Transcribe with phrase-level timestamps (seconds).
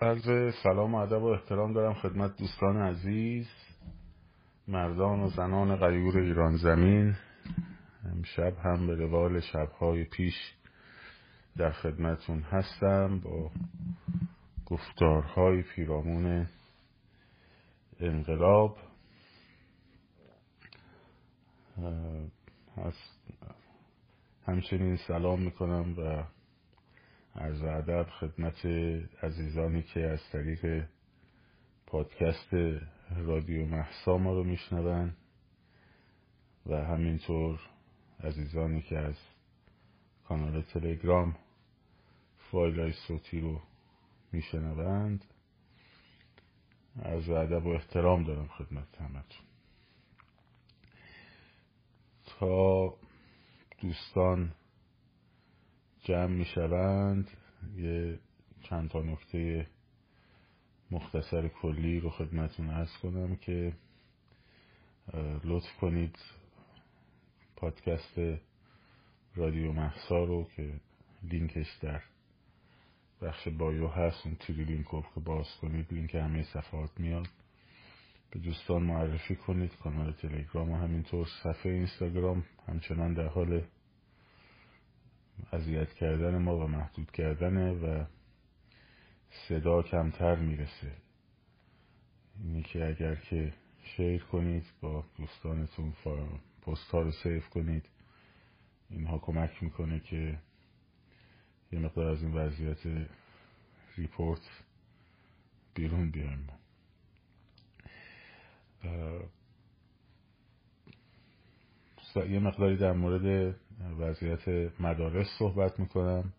[0.00, 3.48] عرض سلام و ادب و احترام دارم خدمت دوستان عزیز
[4.68, 7.16] مردان و زنان غیور ایران زمین.
[8.04, 10.34] امشب هم به روال شبهای پیش
[11.56, 13.50] در خدمتون هستم با
[14.66, 16.46] گفتارهای پیرامون
[18.00, 18.76] انقلاب.
[24.46, 26.35] همچنین سلام می‌کنم و
[27.38, 28.66] عرض ادب خدمت
[29.22, 30.84] عزیزانی که از طریق
[31.86, 32.54] پادکست
[33.16, 35.12] رادیو محسا ما رو میشنون
[36.66, 37.60] و همینطور
[38.24, 39.14] عزیزانی که از
[40.28, 41.36] کانال تلگرام
[42.50, 43.60] فایل های صوتی رو
[44.32, 45.24] میشنوند
[47.02, 49.46] از ادب و احترام دارم خدمت همتون.
[52.26, 52.94] تا
[53.80, 54.52] دوستان
[56.06, 57.30] جمع می شوند
[57.76, 58.18] یه
[58.62, 59.66] چند تا نکته
[60.90, 63.72] مختصر کلی رو خدمتون ارز کنم که
[65.44, 66.18] لطف کنید
[67.56, 68.18] پادکست
[69.34, 70.80] رادیو محسا رو که
[71.22, 72.02] لینکش در
[73.22, 77.28] بخش بایو هست اون تیری لینک رو که باز کنید لینک همه صفحات میاد.
[78.30, 83.62] به دوستان معرفی کنید کانال تلگرام و همینطور صفحه اینستاگرام همچنان در حال
[85.52, 88.04] اذیت کردن ما و محدود کردنه و
[89.48, 90.92] صدا کمتر می‌رسه.
[92.42, 95.92] اینی که اگر که شیر کنید با دوستانتون
[96.62, 97.88] پست ها رو سیف کنید.
[98.90, 100.38] اینها کمک می‌کنه که
[101.72, 103.08] یه مقدار از این وضعیت
[103.96, 104.50] ریپورت
[105.74, 106.48] بیرون بیایم
[112.16, 113.54] یه مقداری در مورد
[113.98, 114.48] وضعیت
[114.80, 116.32] مدارس صحبت می‌کنم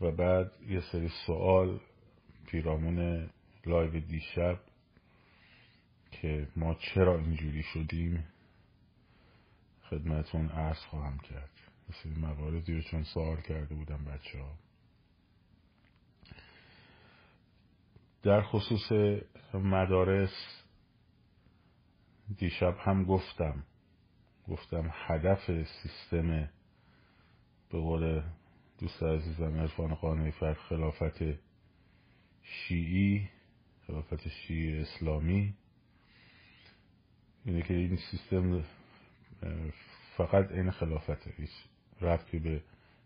[0.00, 1.80] و بعد یه سری سوال
[2.46, 3.28] پیرامون
[3.66, 4.60] لایو دیشب
[6.10, 8.24] که ما چرا اینجوری شدیم
[9.90, 11.50] خدمتون عرض خواهم کرد.
[11.90, 14.54] مثل مواردی رو چون سوال کرده بودم بچه ها
[18.22, 18.92] در خصوص
[19.54, 20.62] مدارس
[22.38, 23.64] دیشب هم گفتم
[24.50, 26.50] گفتم هدف سیستم
[27.70, 28.22] به قول
[28.78, 31.22] دوست عزیزم عرفان قانعی فر خلافت
[32.42, 33.28] شیعی
[33.86, 35.54] خلافت شیعی اسلامی
[37.44, 38.64] اینه که این سیستم
[40.16, 41.50] فقط این خلافته هیچ
[42.00, 42.62] رفتی به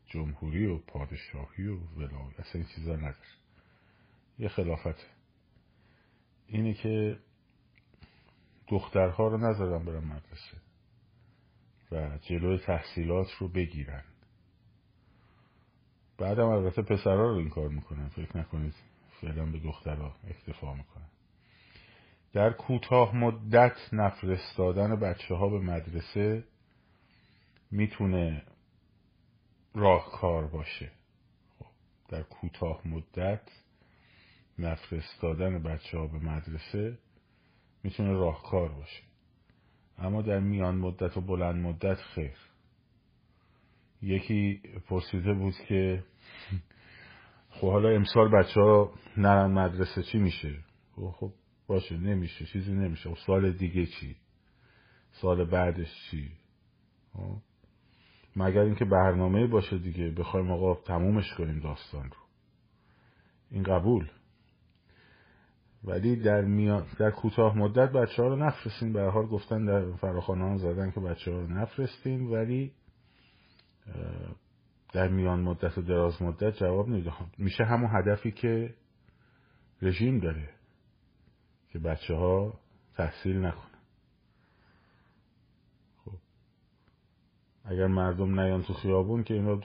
[0.06, 3.16] جمهوری و پادشاهی و ولایت اصلا این چیزا نداره.
[4.38, 5.04] یه خلافته
[6.46, 7.18] اینه که
[8.68, 10.63] دخترها رو نذارن برن مدرسه.
[11.92, 14.04] و جلوی تحصیلات رو بگیرن.
[16.18, 18.08] بعدم البته پسرها رو این کار می‌کنن.
[18.08, 18.74] فکر نکنید
[19.20, 21.08] فعلا به دخترها اکتفا می‌کنن.
[22.32, 26.44] در کوتاه مدت نفرستادن بچه ها به مدرسه
[27.70, 28.42] می‌تونه
[29.74, 30.90] راهکار باشه.
[31.58, 31.66] خب،
[32.08, 33.50] در کوتاه مدت
[34.58, 36.98] نفرستادن بچه ها به مدرسه
[37.82, 39.02] می‌تونه راهکار باشه.
[39.98, 42.36] اما در میان مدت و بلند مدت خیر.
[44.02, 46.04] یکی پرسیده بود که
[47.60, 50.58] خب حالا امسال بچه ها نرن مدرسه چی میشه؟
[50.96, 51.32] خب,
[51.66, 53.10] باشه نمیشه چیزی نمیشه.
[53.10, 54.16] و خب سال دیگه چی؟
[55.12, 56.30] سال بعدش چی؟
[57.12, 57.36] خب
[58.36, 62.16] مگر اینکه برنامه باشه دیگه بخوایم آقا تمومش کنیم داستان رو.
[63.50, 64.10] این قبول؟
[65.84, 70.44] ولی در میان در کوتاه مدت بچه ها رو نفرستین به حال گفتن در فراخانه
[70.44, 72.72] ها زدن که بچه ها رو نفرستین ولی
[74.92, 78.74] در میان مدت و دراز مدت جواب نمیده میشه همون هدفی که
[79.82, 80.48] رژیم داره
[81.70, 82.60] که بچه ها
[82.96, 83.78] تحصیل نکنن.
[86.04, 86.12] خب.
[87.64, 89.60] اگر مردم نیان تو خیابون که اینا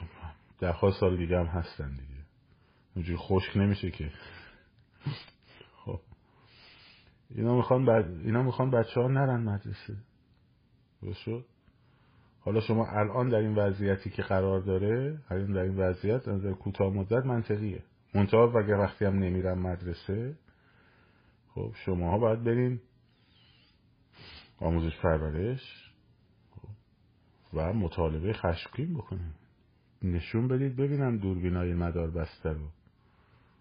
[0.60, 2.24] ده سال دیگه هم هستن دیگه.
[2.96, 4.12] اونجوری خشک نمیشه که.
[7.36, 8.08] اینا می‌خوان بر...
[8.24, 9.96] اینا می‌خوان بچه ها نرن مدرسه.
[11.26, 11.46] شد
[12.40, 16.94] حالا شما الان در این وضعیتی که قرار داره الان در این وضعیت در کوتاه
[16.94, 17.84] مدت منطقیه.
[18.16, 20.36] منتها اگر وقتی هم نمیرن مدرسه
[21.56, 22.80] خب شما ها باید برین
[24.58, 25.92] آموزش پرورش
[26.52, 26.70] خب،
[27.54, 29.34] و مطالبه خشمگین بکنین
[30.02, 32.68] نشون بدید ببینم دوربینای مدار بسته رو.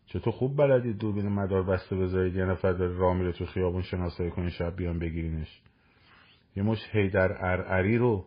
[0.08, 4.30] چطور خوب بلدید دوربین مدار بسته بذارید؟ یه نفر داره راه میره تو خیابون شناسایی
[4.30, 5.62] کنین شب بیان بگیرینش.
[6.56, 8.26] یه مش هیدر ارعری رو.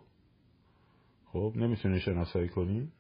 [1.26, 2.92] خب نمی‌تونی شناسایی کنی؟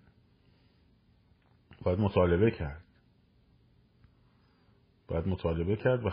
[1.83, 2.83] باید مطالبه کرد.
[5.07, 6.09] باید مطالبه کرد و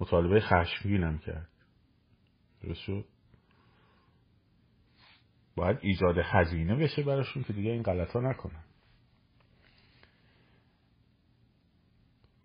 [0.00, 1.48] مطالبه خشمگین هم کرد.
[2.62, 3.04] درست شد؟
[5.56, 8.64] باید ایجاد هزینه بشه براشون که دیگه این غلط ها نکنن.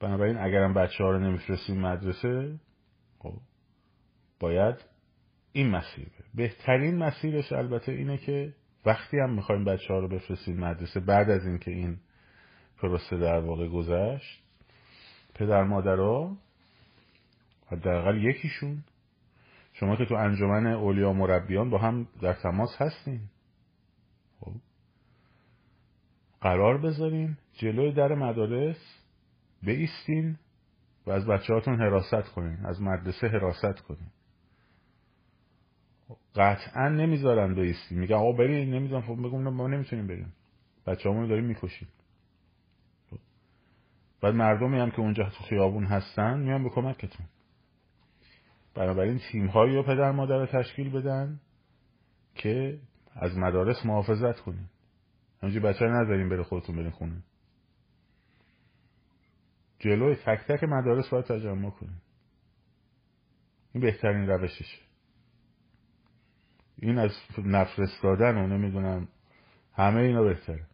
[0.03, 2.59] بنابراین اگرم بچه ها رو نمیفرستیم مدرسه
[3.19, 3.33] خب
[4.39, 4.75] باید
[5.51, 8.53] این مسیر بهترین مسیرش البته اینه که
[8.85, 11.97] وقتی هم می‌خوایم بچه ها رو بفرستیم مدرسه بعد از اینکه این
[12.77, 14.43] پروسه در واقع گذشت
[15.35, 16.37] پدر مادرها
[17.71, 18.83] حداقل یکیشون
[19.73, 23.19] شما که تو انجمن اولیا مربیان با هم در تماس هستین
[24.39, 24.53] خب
[26.41, 29.02] قرار بذارین جلوی در مدارس
[29.65, 30.37] بیستین
[31.05, 34.09] و از بچه هاتون حراست کنین از مدرسه حراست کنین.
[36.35, 37.99] قطعا نمی‌ذارن بیستین.
[37.99, 39.01] میگن آقا برین نمی‌ذارن.
[39.01, 40.33] خب بگم ما نمی‌تونیم بریم.
[40.87, 41.87] بچه همون داریم می‌کشیم.
[44.21, 47.25] بعد مردمی هم که اونجا تو خیابون هستن میان به کمکتون.
[48.75, 51.39] بنابراین تیم هایی رو پدر مادر رو تشکیل بدن
[52.35, 52.79] که
[53.15, 54.65] از مدارس محافظت کنین.
[55.41, 57.23] همینجور بچه نذارین بره خودتون برین خونه.
[59.83, 61.97] جلوی تک تک مدارس باید تجمع کنین
[63.73, 64.79] این بهترین روششه.
[66.77, 69.07] این از نفرستادن و نمی‌دونم
[69.73, 70.65] همه اینا بهتره.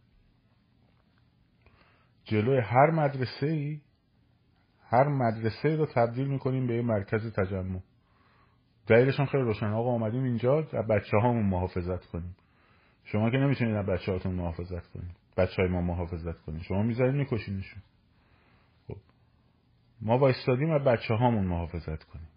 [2.23, 3.81] جلوی هر مدرسه ای
[4.85, 7.79] هر مدرسه رو تبدیل می‌کنیم به یه مرکز تجمع.
[8.87, 12.35] دلیلشون خیلی روشن آقا آمدیم اینجا بچه هامون محافظت کنیم.
[13.03, 17.15] شما که نمی‌تونید از بچه هاتون محافظت کنیم بچه های ما محافظت کنیم شما می‌ذارید
[17.15, 17.81] میکشینشون.
[20.01, 22.27] ما با استادیم از بچه هامون محافظت کنیم.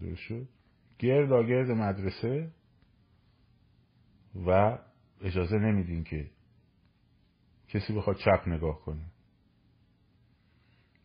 [0.00, 0.48] درست شد؟
[0.98, 2.50] گرد گرد مدرسه
[4.46, 4.78] و
[5.20, 6.30] اجازه نمیدین که
[7.68, 9.04] کسی بخواد چپ نگاه کنه.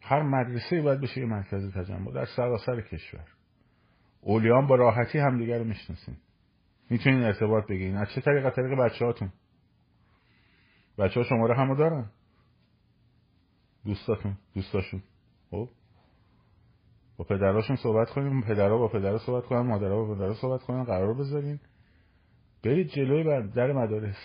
[0.02, 3.28] هر مدرسه باید بشه یه مرکز تجمع در سراسر کشور.
[4.22, 6.18] اولیان با راحتی همدیگه رو می‌شناسین
[6.90, 7.96] می‌تونین ارتباط بگیرین.
[7.96, 9.32] از چه طریق طریق بچه هاتون
[10.98, 12.10] بچه ها شماره همو دارن.
[13.86, 15.04] دوستاتون دوستاشون.
[15.52, 15.70] خب؟
[17.18, 21.14] با پدراشون صحبت کنیم پدرها با پدرها صحبت کنن مادرها با پدرها صحبت کنن قرار
[21.14, 21.60] بذارین.
[22.64, 24.18] برید جلوی در مدارس.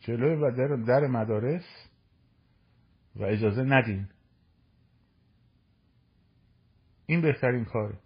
[0.00, 1.64] جلوی در, در مدارس
[3.16, 4.08] و اجازه ندین.
[7.06, 7.98] این بهترین کاره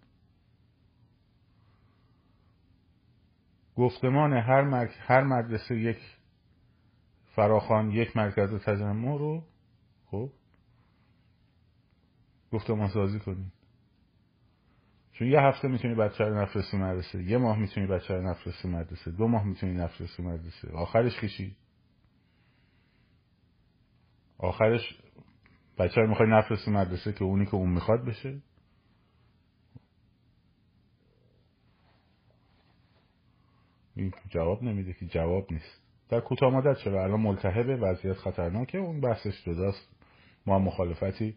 [3.75, 4.87] گفتمان هر.
[4.87, 5.97] هر مدرسه یک
[7.35, 9.43] فراخان یک مرکز تجمع رو
[10.11, 10.29] خب؟
[12.51, 13.51] گفتمان سازی کنید
[15.13, 17.23] چون یه هفته می‌تونی بچه رو نفرستی مدرسه.
[17.23, 19.11] یه ماه می‌تونی بچه رو نفرستی مدرسه.
[19.11, 20.71] دو ماه می‌تونی نفرستی مدرسه.
[20.71, 21.55] آخرش کشی
[24.37, 24.99] آخرش
[25.77, 28.41] بچه رو می‌خوای نفرستی مدرسه که اونی که اون می‌خواد بشه؟
[33.95, 35.81] این جواب نمیده که جواب نیست.
[36.09, 40.00] در کوتاه مدت چرا؟ الان ملتهب وضعیت خطرناکه اون بحثش جداست
[40.45, 41.35] ما مخالفتی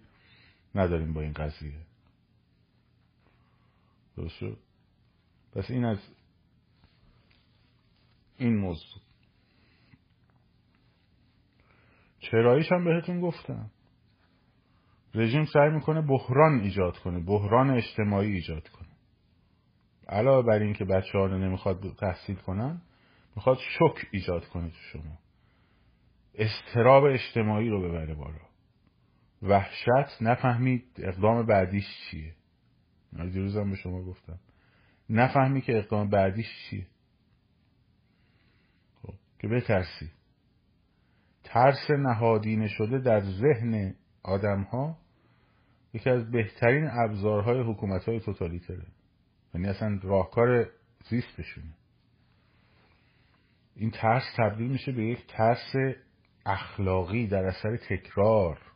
[0.75, 1.79] نداریم با این قضیه.
[4.17, 4.59] درست شد؟
[5.53, 5.99] پس این از
[8.39, 9.03] این موضوع.
[12.21, 13.71] چراییش هم بهتون گفتم.
[15.15, 18.89] رژیم سعی می‌کنه بحران ایجاد کنه بحران اجتماعی ایجاد کنه.
[20.09, 22.83] علاوه بر اینکه بچه ها رو نمی‌خواد تحصیل کنن
[23.37, 25.19] می‌خواد شک ایجاد کنه تو شما.
[26.35, 28.54] استراب اجتماعی رو ببره بالا.
[29.45, 32.35] وحشت نفهمید اقدام بعدیش چیه.
[33.13, 34.39] دیروزم به شما گفتم.
[35.11, 36.87] نفهمی که اقدام بعدیش چیه.
[39.03, 40.11] خب که بترسی.
[41.45, 44.99] ترس نهادینه شده در ذهن آدم ها
[45.95, 48.87] یکی از بهترین ابزارهای حکومت های توتالیتره.
[49.55, 50.67] یعنی اصلا راهکار
[51.09, 51.75] زیستشونه.
[53.77, 55.75] این ترس تبدیل میشه به یک ترس
[56.47, 58.74] اخلاقی در اثر تکرار.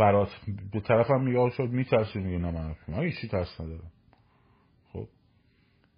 [0.00, 0.28] فرات
[0.72, 3.92] به طرف هم میگه شد میترسی میگه نه من هیچی ترس ندارم.
[4.92, 5.08] خب.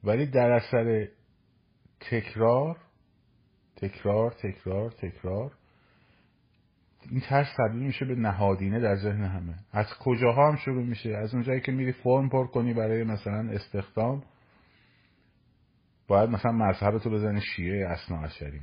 [0.04, 1.08] ولی در اثر
[2.00, 2.76] تکرار
[3.76, 5.52] تکرار تکرار تکرار
[7.10, 9.54] این ترس تبدیل میشه به نهادینه در ذهن همه.
[9.72, 14.22] از کجاها هم شروع میشه؟ از اونجایی که میری فرم پر کنی برای مثلا استخدام
[16.08, 18.62] باید مثلا مذهب تو بزنی شیعه اسنا مثلا.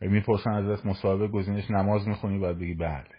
[0.00, 3.17] می‌پرسن ازت مصاحبه گزینش نماز می‌خونی باید بگی بله.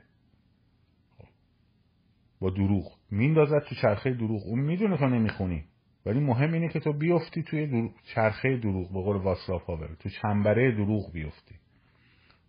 [2.40, 2.98] با دروغ.
[3.12, 4.42] میندازد تو چرخه دروغ.
[4.46, 5.66] اون می‌دونه تو نمی‌خونی.
[6.06, 8.94] ولی مهم اینه که تو بیفتی توی چرخه دروغ.
[8.94, 11.56] به قول واسلاف هاور تو چنبره دروغ بیفتی.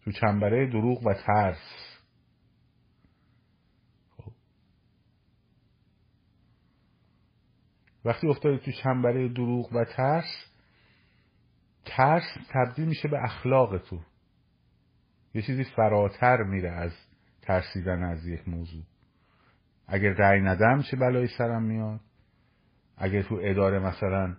[0.05, 1.99] تو چنبره دروغ و ترس.
[4.17, 4.33] خب.
[8.05, 10.47] وقتی افتادی تو چنبره دروغ و ترس
[11.85, 14.01] ترس تبدیل میشه به اخلاق تو.
[15.35, 16.93] یه چیزی فراتر میره از
[17.43, 18.83] ترسیدن از یک موضوع.
[19.91, 22.01] اگر رأی ندم چه بلایی سرم میاد؟
[22.97, 24.37] اگر تو اداره مثلا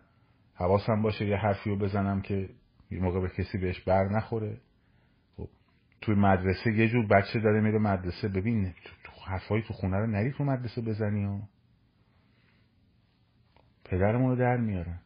[0.56, 2.50] حواسم باشه یه حرفی رو بزنم که
[2.92, 4.58] یه موقع به کسی بهش بر نخوره.
[5.38, 5.50] خب
[6.02, 8.74] توی مدرسه یه جور بچه داره میره مدرسه ببین
[9.26, 11.40] حرفایی تو خونه رو نری تو مدرسه بزنی و
[13.86, 15.00] پدرمون رو در میارن.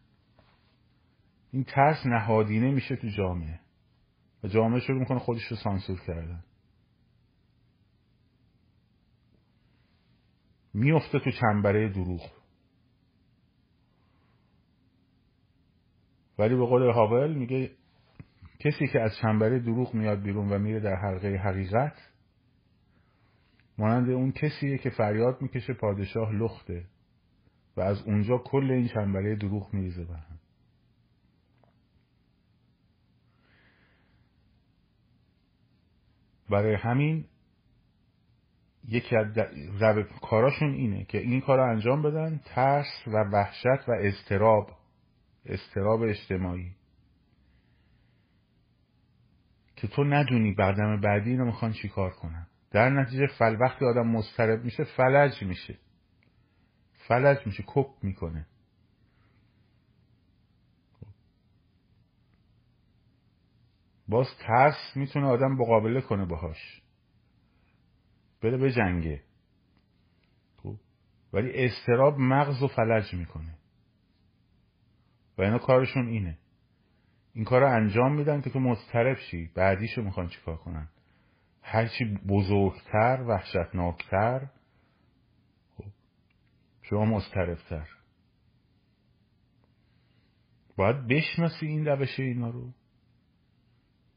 [1.51, 3.59] این ترس نهادینه میشه تو جامعه.
[4.43, 6.43] و جامعه شروع می‌کنه خودش رو سانسور کردن.
[10.75, 12.31] میفته تو چنبره دروغ.
[16.39, 17.71] ولی به قول هاول میگه
[18.59, 22.11] کسی که از چنبره دروغ میاد بیرون و میره در حلقه حقیقت
[23.77, 26.85] مانند اون کسیه که فریاد می‌کشه پادشاه لخته
[27.77, 30.39] و از اونجا کل این چنبره دروغ میریزه به هم.
[36.49, 37.25] برای همین
[38.87, 39.27] یکی از
[40.21, 44.71] کاراشون اینه که این کار رو انجام بدن ترس و وحشت و استراب
[45.45, 46.71] استراب اجتماعی.
[49.75, 52.47] که تو ندونی بعدم بعدی اینو می‌خوان چی کار کنن.
[52.71, 55.77] در نتیجه فل وقتی آدم مضطرب میشه فلج میشه.
[57.07, 58.45] فلج میشه کپ می‌کنه.
[64.07, 66.81] باز ترس می‌تونه آدم مقابله کنه باهاش.
[68.41, 69.23] بره به جنگه.
[70.57, 70.75] خب.
[71.33, 73.57] ولی استراب مغز و فلج می‌کنه.
[75.37, 76.37] و اینا کارشون اینه.
[77.33, 79.47] این کار رو انجام میدن که تو مضطرب شی.
[79.55, 80.89] بعدیشو می‌خوان چیکار کنن؟
[81.61, 84.47] هرچی بزرگتر وحشتناکتر
[85.77, 85.85] خب؟
[86.81, 87.89] شما مضطربتر.
[90.77, 92.73] باید بشناسی این روش اینا رو.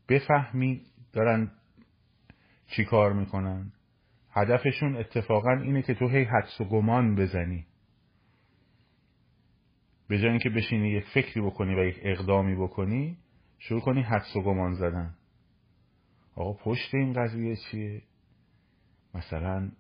[0.09, 0.83] بفهمی
[1.13, 1.51] دارن
[2.67, 3.73] چی کار می‌کنن.
[4.41, 7.67] هدفشون اتفاقا اینه که تو هی حدس و گمان بزنی.
[10.09, 13.19] به جای اینکه بشینی یک فکری بکنی و یک اقدامی بکنی
[13.59, 15.15] شروع کنی حدس و گمان زدن.
[16.35, 18.03] آقا پشت این قضیه چیه؟
[19.15, 19.71] مثلا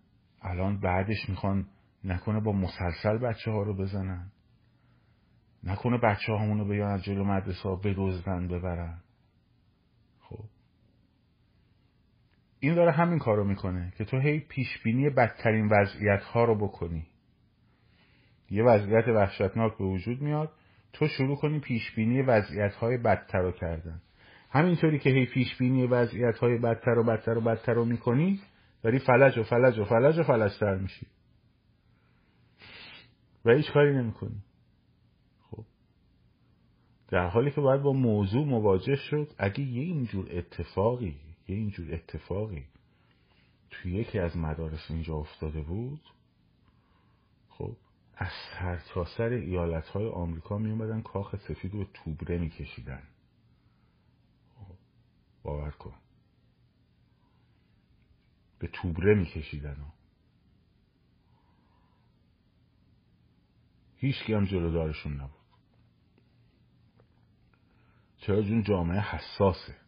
[0.43, 1.67] الان بعدش می‌خوان
[2.05, 4.33] نکنه با مسلسل بچه ها رو بزنن.
[5.65, 9.03] نکنه بچه همونو بیان از جلو مدرسه ها بدزدن ببرن
[10.21, 10.45] خب
[12.61, 17.07] این داره همین کارو می‌کنه که تو هی پیش بینی بدترین وضعیت ها رو بکنی.
[18.51, 20.53] یه وضعیت وحشتناک به وجود میاد
[20.93, 24.03] تو شروع کنی پیش بینی وضعیت های بدتر رو کردن.
[24.51, 28.41] همینطوری که هی پیش بینی وضعیت های بدتر و بدتر و بدتر رو می‌کنی
[28.83, 31.07] داری فلج و فلج و فلج و فلجتر میشی.
[33.45, 34.43] و هیچ کاری نمی‌کنی.
[35.51, 35.65] خب.
[37.09, 42.65] در حالی که باید با موضوع مواجه شد اگه یه اینجور اتفاقی یه اینجور اتفاقی
[43.71, 46.01] توی یکی از مدارس اینجا افتاده بود
[47.49, 47.77] خب
[48.15, 53.03] از سرتاسر ایالت های آمریکا می اومدن کاخ سفید رو توبره می کشیدن.
[54.57, 54.75] خب،
[55.43, 55.95] باور کن.
[58.59, 59.77] به توبره می کشیدن.
[63.97, 65.39] هیچ هم جلودارشون نبود.
[68.19, 69.88] چرا؟ جون جامعه حساسه.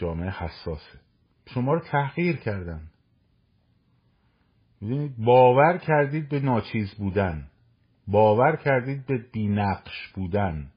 [0.00, 1.00] جامعه حساسه.
[1.54, 2.90] شما رو تحقیر کردن.
[5.18, 7.48] باور کردید به ناچیز بودن.
[8.08, 10.70] باور کردید به بینقش بودن.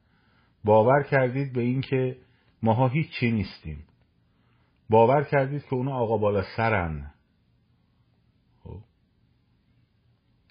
[0.64, 2.18] باور کردید به اینکه
[2.64, 3.84] ماها هیچی نیستیم.
[4.90, 7.12] باور کردید که اونا آقا بالا سرن.
[8.64, 8.80] خب.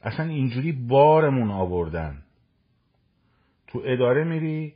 [0.02, 2.22] اصلا اینجوری بارمون آوردن.
[3.66, 4.74] تو اداره میری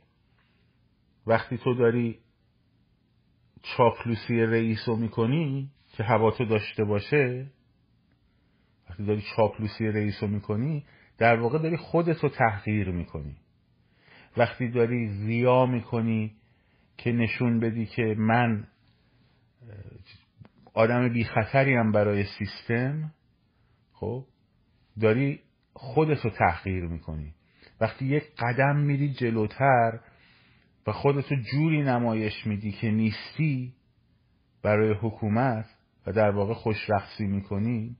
[1.27, 2.19] وقتی تو داری
[3.75, 7.45] چاپلوسی رئیس رو می‌کنی که هواتو داشته باشه؟
[8.89, 10.85] وقتی داری چاپلوسی رئیس رو می‌کنی
[11.17, 13.35] در واقع داری خودت رو تحقیر می‌کنی.
[14.37, 16.35] وقتی داری ریا می‌کنی
[16.97, 18.67] که نشون بدی که من
[20.73, 23.13] آدم بی خطری هم برای سیستم
[23.93, 24.25] خب
[25.01, 25.39] داری
[25.73, 27.33] خودت رو تحقیر می‌کنی.
[27.81, 29.99] وقتی یک قدم میری جلوتر
[30.87, 33.73] و خودتو جوری نمایش میدی که نیستی
[34.61, 35.65] برای حکومت
[36.05, 37.97] و در واقع خوش رخصی می‌کنی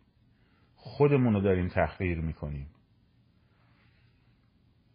[0.75, 2.69] خودمون رو داریم تحقیر می‌کنیم.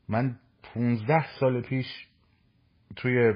[0.08, 1.87] من پونزده سال پیش
[2.96, 3.34] توی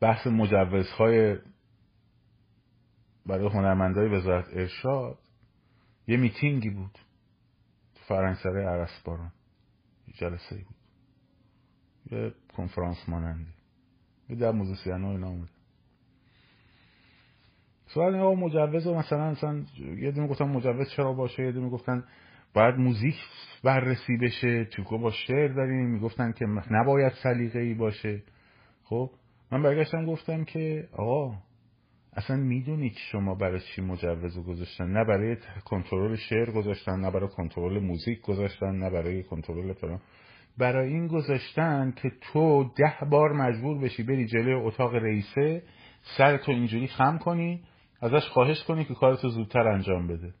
[0.00, 1.38] بحث مجوزهای
[3.26, 5.18] برای هنرمندای وزارت ارشاد
[6.06, 6.98] یه میتینگی بود
[7.94, 9.32] تو فرنگسره عرسباران
[10.14, 10.81] جلسه بود.
[12.12, 13.50] یه کنفرانس مانندی.
[14.28, 15.48] یه در موزیسین های نامده
[17.86, 19.64] سوال آقا مجوز و مثلا مثلا
[19.98, 22.04] یه دونه گفتن مجوز چرا باشه؟ یه دونه گفتن
[22.54, 23.14] باید موزیک
[23.64, 25.90] بررسی بشه تو با شعر داریم.
[25.90, 28.22] می‌گفتن که نباید سلیقه ای باشه.
[28.84, 29.10] خب
[29.52, 31.36] من برگشتم گفتم که آقا
[32.12, 37.78] اصلا می‌دونید شما برای چی مجوز گذاشتن؟ نه برای کنترل شعر گذاشتن نه برای کنترل
[37.78, 40.00] موزیک گذاشتن نه برای کنترل فلان.
[40.58, 45.62] برای این گذاشتن که تو ده بار مجبور بشی بری جلوی اتاق رئیسه
[46.18, 47.62] سر تو اینجوری خم کنی
[48.00, 50.34] ازش خواهش کنی که کارتو زودتر انجام بده.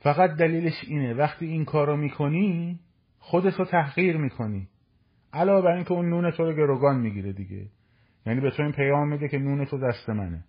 [0.00, 2.80] فقط دلیلش اینه وقتی این کارو می‌کنی
[3.18, 4.68] خودتو تحقیر می‌کنی.
[5.32, 7.66] علاوه بر اینکه اون نون تو رو گروگان می‌گیره دیگه.
[8.26, 10.44] یعنی به تو این پیام میده که نون تو دست منه.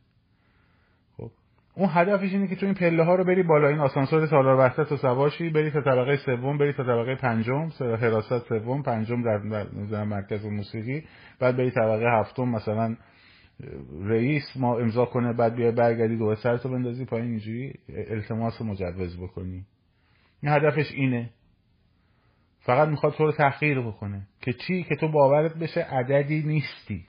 [1.78, 4.92] اون هدفش اینه که تو این پله ها رو بری بالا این آسانسور سالار وحدت
[4.92, 10.04] و سواشی بری تا طبقه سوم بری تا طبقه پنجم حراست سوم پنجم در, در
[10.04, 11.04] مرکز موسیقی
[11.40, 12.96] بعد بری طبقه هفتم مثلا
[14.02, 19.66] رئیس ما امضا کنه بعد بیا برگردی دوباره سرتو بندازی پایین اینجوری التماس مجوز بکنی.
[20.44, 21.30] این هدفش اینه.
[22.60, 27.06] فقط می‌خواد تو رو تحقیر بکنه که چی؟ که تو باورت بشه عددی نیستی.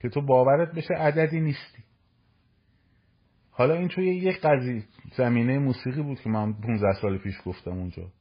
[0.00, 1.87] که تو باورت بشه عددی نیستی.
[3.58, 4.84] حالا این توی یک قضیه
[5.16, 8.12] زمینه موسیقی بود که من 15 سال پیش گفتم اونجا.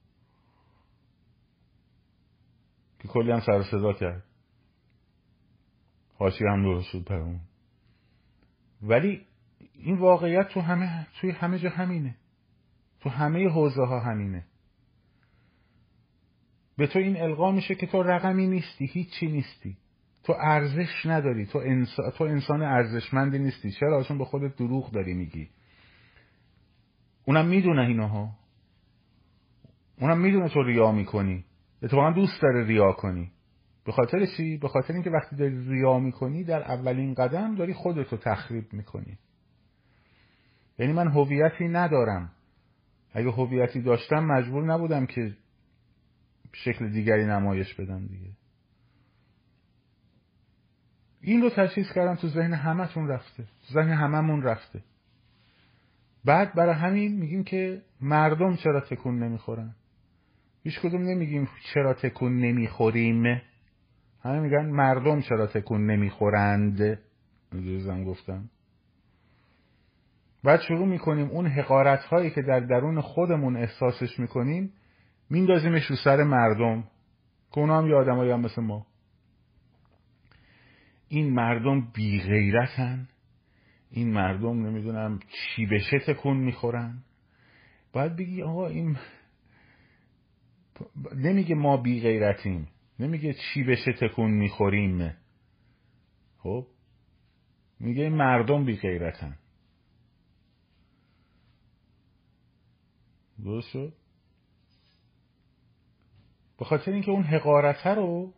[3.00, 4.24] که کلی هم سر صدا کرد.
[6.20, 7.40] حاشی هم درست شد اون.
[8.82, 9.26] ولی
[9.74, 12.16] این واقعیت تو همه توی همه جا همینه.
[13.00, 14.46] تو همه حوزه ها همینه.
[16.78, 19.78] به تو این القا میشه که تو رقمی نیستی هیچی نیستی.
[20.28, 21.46] تو ارزش نداری.
[21.46, 23.72] تو, انسان تو انسان ارزشمندی نیستی.
[23.72, 25.50] چرا؟ چون به خودت دروغ داری میگی.
[27.26, 28.30] اونم می‌دونه اینها.
[30.00, 31.46] اونم می‌دونه تو ریا می‌کنی.
[31.84, 33.32] اتفاقا دوست داره ریا کنی.
[33.86, 38.18] به خاطر چی؟ به خاطر اینکه وقتی داری ریا می‌کنی در اولین قدم داری خودتو
[38.18, 39.18] تخریب می‌کنی.
[40.80, 42.32] یعنی من هویتی ندارم.
[43.14, 45.34] اگه هویتی داشتم مجبور نبودم که
[46.54, 48.37] شکل دیگری نمایش بدم دیگه.
[51.22, 53.44] این رو تشخیص کردم تو ذهن همتون رفته.
[53.44, 54.84] تو ذهن هممون رفته.
[56.26, 59.76] بعد برای همین میگیم که مردم چرا تکون نمی‌خورن؟
[60.64, 63.42] هیچ کدوم نمیگیم چرا تکون نمی‌خوریم.
[64.24, 67.00] همه میگن مردم چرا تکون نمی‌خورند.
[67.52, 68.50] روزم گفتم.
[70.44, 74.74] بعد شروع می‌کنیم اون حقارت هایی که در درون خودمون احساسش می‌کنیم
[75.30, 76.84] میندازیمش رو سر مردم.
[77.52, 78.87] که اونا هم یه آدم هم مثل ما.
[81.10, 83.08] این مردم بی غیرتن
[83.92, 87.04] این مردم نمی‌دونم چی بشه تکون می‌خورن.
[87.94, 88.98] باید بگی آقا این
[91.16, 92.68] نمیگه ما بی غیرتیم
[93.00, 95.14] نمیگه چی بشه تکون می‌خوریم.
[96.38, 96.68] خب؟
[97.80, 99.38] میگه این مردم بی غیرتن
[103.44, 103.94] درست شد؟
[106.60, 108.34] به خاطر اینکه اون حقارته رو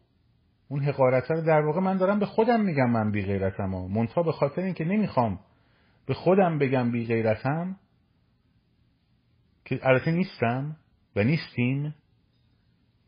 [0.72, 4.24] اون حقارته رو در واقع من دارم به خودم میگم من بی غیرتم و منتها
[4.24, 5.40] به خاطر اینکه نمی‌خوام
[6.06, 7.76] به خودم بگم بی غیرتم
[9.66, 10.78] که البته نیستم
[11.16, 11.96] و نیستیم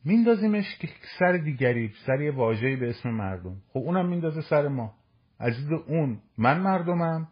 [0.05, 0.87] میندازیمش که
[1.19, 3.55] سر دیگری سر یه واژه‌ای به اسم مردم.
[3.73, 4.93] خب اونم میندازه سر ما.
[5.39, 7.27] از دید اون من مردمم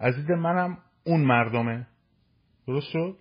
[0.00, 1.86] از دید منم اون مردمه.
[2.66, 3.16] درست شد؟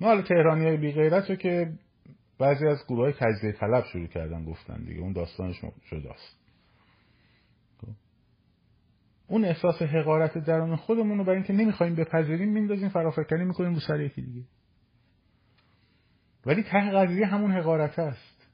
[0.00, 1.72] ما حالا تهرانی های بی غیرت رو که
[2.42, 5.00] بعضی از گروه های تجزیه طلب شروع کردن گفتن دیگه.
[5.00, 6.36] اون داستانش شداست
[7.80, 7.88] خب.
[9.28, 14.00] اون احساس حقارت درون خودمون رو برای اینکه نمی‌خوایم بپذیریم میندازیم فرافکنی می‌کنیم رو سر
[14.00, 14.44] یکی دیگه.
[16.46, 18.48] ولی ته قضیه همون حقارت است.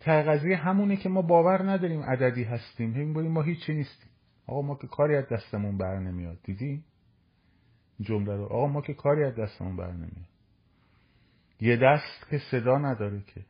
[0.00, 2.94] ته قضیه همونه که ما باور نداریم عددی هستیم.
[2.94, 4.10] همین ما هیچی نیستیم.
[4.46, 6.38] آقا ما که کاری از دستمون بر نمیاد.
[6.44, 6.84] دیدی؟
[8.00, 8.44] جمله رو.
[8.44, 10.35] آقا ما که کاری از دستمون بر نمیاد.
[11.60, 13.44] یه دست که صدا نداره که.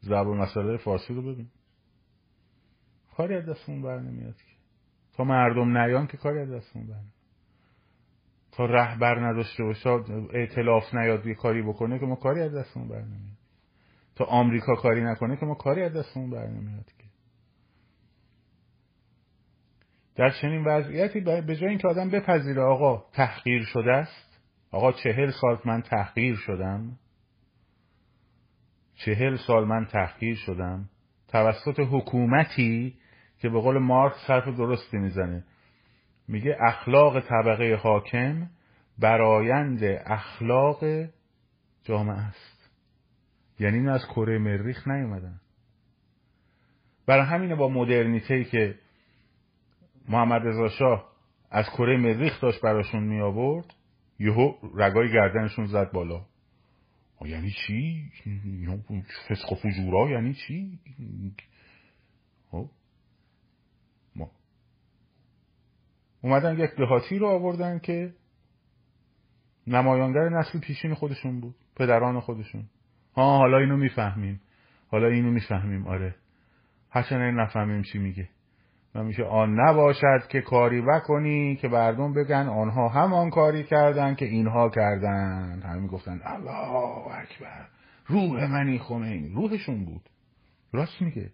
[0.00, 1.48] زبان مسئله فارسی رو ببین.
[3.16, 4.54] کاری از دستمون بر نمیاد که.
[5.12, 7.00] تا مردم نیان که کاری از دستمون بر
[8.52, 9.88] تا رهبر نداشته باشه
[10.32, 13.38] اعتلاف نیاد یه کاری بکنه که ما کاری از دستمون بر نمیاد.
[14.14, 17.04] تا آمریکا کاری نکنه که ما کاری از دستمون بر نمیاد که.
[20.14, 24.27] در چنین وضعیتی به جای اینکه آدم بپذیره آقا تحقیر شده است
[24.70, 26.98] آقا چهل سال من تحقیر شدم.
[28.94, 30.88] چهل سال من تحقیر شدم.
[31.28, 32.96] توسط حکومتی
[33.38, 35.44] که به قول مارکس حرف درستی می‌زنه.
[36.28, 38.46] میگه اخلاق طبقه حاکم
[38.98, 40.84] برایند اخلاق
[41.84, 42.70] جامعه است.
[43.60, 45.40] یعنی این از کره مریخ نیومدن.
[47.06, 48.78] برای همینه با مدرنیته ای که
[50.08, 51.08] محمد رضا شاه
[51.50, 53.74] از کره مریخ داشت براشون می آورد
[54.18, 56.26] یهو رگای گردنشون زد بالا.
[57.24, 58.10] یعنی چی؟
[59.28, 60.78] فسق و فجورا؟ یعنی چی؟
[62.50, 62.70] خب.
[64.16, 64.30] ما.
[66.22, 68.14] اومدن یک دهاتی رو آوردن که
[69.66, 72.64] نمایانگر نسل پیشین خودشون بود پدران خودشون.
[73.14, 74.40] ها حالا اینو می‌فهمیم.
[74.88, 75.86] حالا اینو می‌فهمیم.
[75.86, 76.14] آره.
[76.90, 78.28] هرچند نفهمیم چی میگه.
[79.02, 84.68] میشه آن نباشد که کاری بکنی که مردم بگن آنها همان کاری کردن که اینها
[84.68, 85.62] کردن.
[85.62, 87.68] همه می‌گفتن الله اکبر
[88.06, 89.28] روح منی خمینی.
[89.28, 90.08] روحشون بود.
[90.72, 91.32] راست میگه.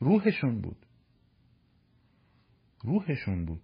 [0.00, 0.86] روحشون بود.
[2.84, 3.62] روحشون بود.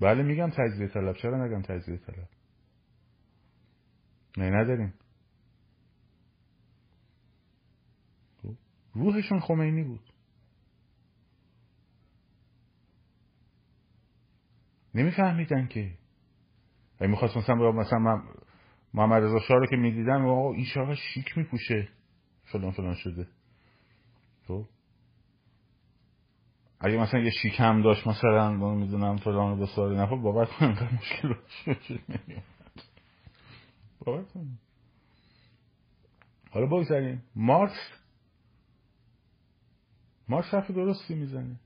[0.00, 1.16] بله میگم تجزیه طلب.
[1.16, 2.28] چرا نگم تجزیه طلب؟
[4.36, 4.94] نه نداریم.
[8.94, 10.00] روحشون خمینی بود.
[14.94, 15.98] نمیفهمیدن که.
[16.98, 18.22] اگه می‌خواست مثلا مثلا من
[18.94, 21.88] محمد رضا شاه رو که می‌دیدم آقا این شاه شیک میپوشه.
[22.44, 23.28] فلان فلان شده.
[24.46, 24.66] تو
[26.80, 30.64] اگه مثلا یه شیک هم داشت مثلا می‌دونم فلان رو به سوال نفر بابت کن
[30.64, 31.34] انقدر مشکل
[34.00, 34.58] کن
[36.50, 37.22] حالا بگذاریم.
[37.36, 38.03] مارکس
[40.28, 41.60] ما حرف درستی می‌زنه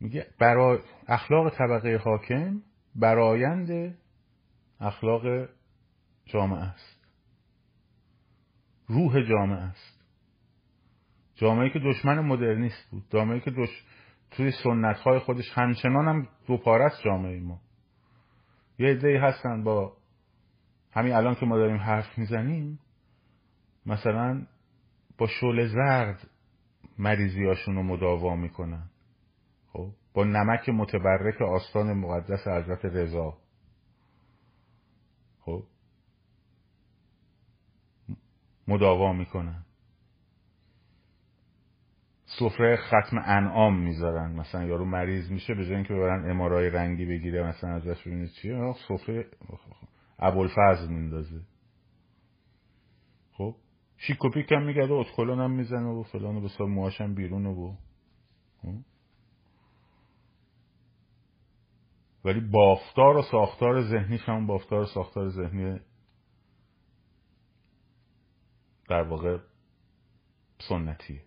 [0.00, 2.62] میگه برای اخلاق طبقه حاکم
[2.94, 3.98] برایند
[4.80, 5.48] اخلاق
[6.26, 7.06] جامعه است.
[8.86, 10.04] روح جامعه است.
[11.34, 13.04] جامعه که دشمن مدرنیست بود.
[13.10, 13.84] جامعه که دش...
[14.30, 17.60] توی سنت های خودش همچنان هم دوپارست جامعه ما.
[18.78, 19.96] یه عده هستن با
[20.92, 22.78] همین الان که ما داریم حرف می‌زنیم
[23.86, 24.46] مثلا
[25.18, 26.30] با شل زرد
[26.98, 28.90] مریضیاشون رو مداوا می‌کنن.
[29.72, 33.38] خب؟ با نمک متبرک آستان مقدس حضرت رضا.
[35.40, 35.62] خب؟
[38.68, 39.64] مداوا می‌کنن.
[42.38, 44.32] سفره ختم انعام می‌ذارن.
[44.32, 48.74] مثلا یارو مریض میشه به جای اینکه ببرن امارای رنگی بگیره مثلا ازش ببینید چیه.
[48.88, 49.26] سفره
[50.18, 51.40] ابوالفضل میندازه.
[53.96, 57.48] خب شیک و پیک هم میگرده اتکلون هم می‌زنه و فلان و بسار موهاشم بیرونه
[57.48, 57.74] و
[58.62, 58.74] خب؟
[62.24, 65.80] ولی بافتار و ساختار ذهنیش هم بافتار و ساختار ذهنی
[68.88, 69.38] در واقع
[70.68, 71.22] سنتیه.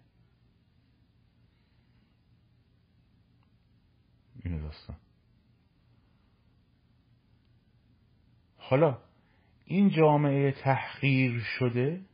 [4.44, 4.98] اینو داستان.
[8.58, 8.98] حالا
[9.66, 12.07] این جامعه تحقیر شده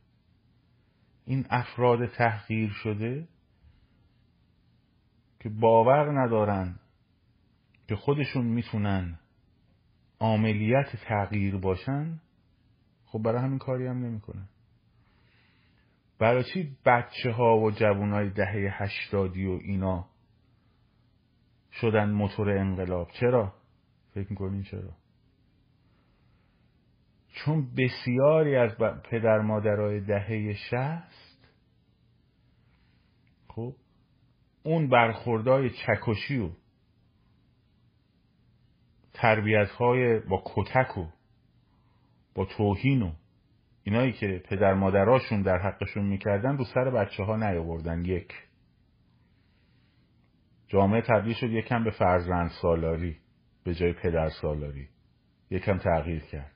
[1.26, 3.28] این افراد تحقیر شده
[5.40, 6.78] که باور ندارن
[7.88, 9.18] که خودشون می‌تونن
[10.20, 12.20] عملیت تغییر باشن
[13.06, 14.48] خب برای همین کاری هم نمی‌کنن
[16.18, 20.08] برای چی بچه ها و جوان های دهه هشتادی و اینا
[21.72, 23.54] شدن موتور انقلاب چرا؟
[24.14, 25.03] فکر می‌کنین چرا؟
[27.34, 28.70] چون بسیاری از
[29.10, 31.48] پدر مادرای دهه شست
[33.48, 33.74] خب
[34.62, 36.50] اون برخوردهای چکشی و
[39.12, 41.06] تربیت های با کتک و
[42.34, 43.12] با توهین و
[43.82, 48.04] اینایی که پدر مادراشون در حقشون می‌کردن رو سر بچه ها نیاوردن.
[48.04, 48.32] یک.
[50.68, 53.16] جامعه تبدیل شد یکم به فرزند سالاری
[53.64, 54.88] به جای پدر سالاری.
[55.50, 56.53] یکم تغییر کرد.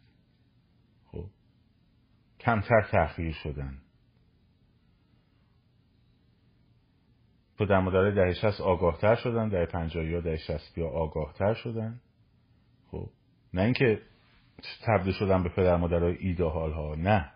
[2.40, 3.78] کمتر تأخیر شدن.
[7.58, 12.00] تو در مدار دهه شست آگاهتر شدن در پنجایی ها دهه شستی آگاهتر شدن.
[12.90, 13.10] خب
[13.54, 14.02] نه اینکه
[14.86, 17.32] تبدیل شدن به پدر مادرای ایدهال ها نه.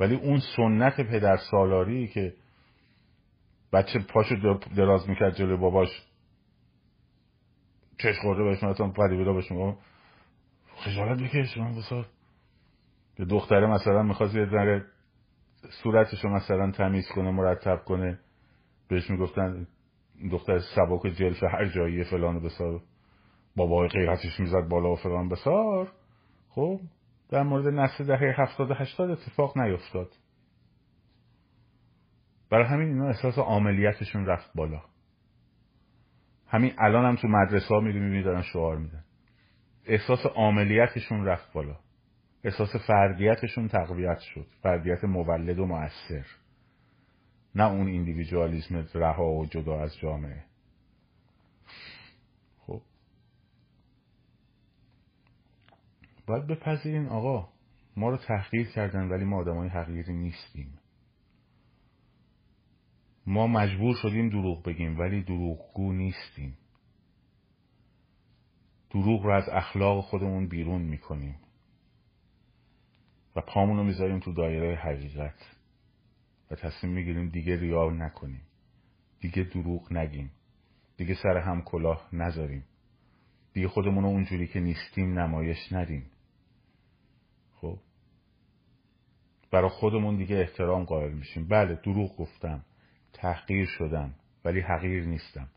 [0.00, 2.34] ولی اون سنت پدر سالاری که
[3.72, 5.88] بچه پاشو دراز می‌کرد جلوی باباش
[7.98, 9.52] چش خورده بهش پدی بدا بهش
[10.76, 12.06] خجالت بکش من بسار
[13.24, 14.84] دختره مثلا می‌خواست یه ذره
[15.82, 18.18] صورتشو مثلا تمیز کنه مرتب کنه
[18.88, 19.66] بهش می‌گفتن
[20.30, 22.80] دختر سبک جلف هر جایی فلان و بسار.
[23.56, 25.88] بابای غیرتش می‌زد بالا و فلان بسار.
[26.48, 26.80] خب
[27.30, 30.08] در مورد نسل دهه هفتاد و هشتاد اتفاق نیفتاد.
[32.50, 34.82] برای همین اینا احساس عملیتشون رفت بالا.
[36.46, 39.04] همین الان هم تو مدرسه ها میری می‌بینی دارن شعار میدن.
[39.84, 41.76] احساس عملیتشون رفت بالا.
[42.44, 44.46] احساس فردیتشون تقویت شد.
[44.62, 46.26] فردیت مولد و مؤثر.
[47.54, 50.44] نه اون ایندیویدوالیسم رها و جدا از جامعه.
[52.58, 52.82] خب.
[56.26, 57.48] باید بپذیرین آقا
[57.96, 60.78] ما رو تحقیر کردن ولی ما آدمای حقیری نیستیم.
[63.26, 66.56] ما مجبور شدیم دروغ بگیم ولی دروغگو نیستیم.
[68.90, 71.36] دروغ رو از اخلاق خودمون بیرون می‌کنیم.
[73.36, 75.56] و پامون رو می‌ذاریم تو دایره حقیقت
[76.50, 78.42] و تصمیم می‌گیریم دیگه ریا نکنیم
[79.20, 80.30] دیگه دروغ نگیم
[80.96, 82.64] دیگه سر هم کلاه نذاریم
[83.52, 86.06] دیگه خودمون رو اونجوری که نیستیم نمایش ندیم.
[87.54, 87.78] خب؟
[89.50, 91.48] برای خودمون دیگه احترام قائل میشیم.
[91.48, 92.64] بله دروغ گفتم
[93.12, 94.14] تحقیر شدم
[94.44, 95.48] ولی حقیر نیستم.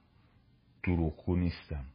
[0.84, 1.86] دروغگو نیستم.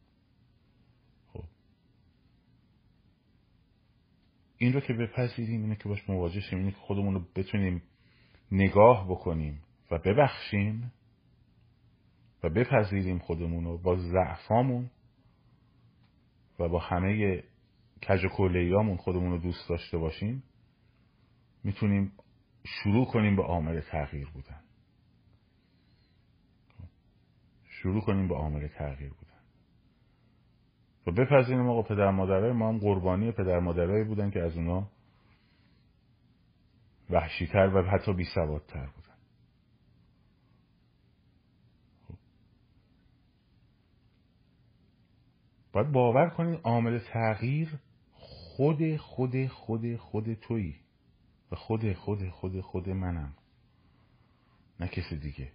[4.58, 7.82] این رو که بپذیریم اینه که باش مواجه شیم اینه که خودمون رو بتونیم
[8.52, 10.92] نگاه بکنیم و ببخشیم
[12.42, 14.90] و بپذیریم خودمون رو با ضعفامون
[16.58, 17.42] و با همه
[18.08, 20.42] کج و کلیامون خودمون رو دوست داشته باشیم
[21.64, 22.12] می‌تونیم
[22.64, 24.60] شروع کنیم به عامل تغییر بودن.
[27.68, 29.12] شروع کنیم به عامل تغییر
[31.08, 34.88] و بپذیریم آقا پدر مادرای ما هم قربانی پدر مادرایی بودن که از اونا
[37.10, 39.14] وحشیتر و حتی بی سوادتر بودن.
[42.08, 42.14] خب.
[45.72, 47.78] باید باور کنید عامل تغییر
[48.12, 50.76] خود خود خود خود تویی
[51.52, 53.34] و خود خود خود خود منم.
[54.80, 55.52] نه کسی دیگه.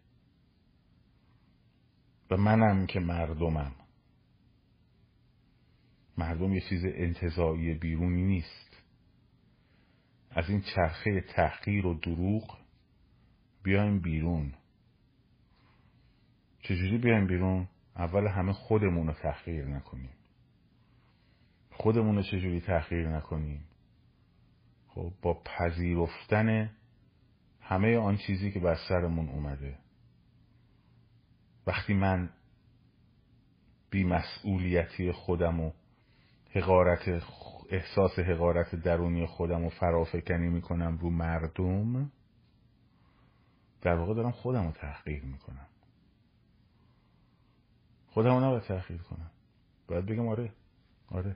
[2.32, 3.83] و منم که مردمم.
[6.18, 8.84] مردم یه چیز انتظایی بیرونی نیست.
[10.32, 12.58] از این چرخه تحقیر و دروغ
[13.64, 14.54] بیایم بیرون.
[16.60, 20.14] چجوری بیایم بیرون؟ اول همه خودمون رو تحقیر نکنیم.
[21.72, 23.66] خودمون رو چجوری تحقیر نکنیم؟
[24.88, 26.72] خب با پذیرفتن
[27.62, 29.78] همه آن چیزی که بر سرمون اومده.
[31.68, 32.30] وقتی من
[33.90, 35.72] بیمسئولیتی خودم و
[36.56, 37.24] حقارت
[37.70, 42.12] احساس حقارت درونی خودم و فرافکنی می‌کنم رو مردم
[43.82, 45.68] در واقع دارم خودم رو تحقیر می‌کنم.
[48.08, 49.32] خودم رو نباید تحقیر کنم.
[49.88, 50.54] باید بگم آره
[51.08, 51.36] آره.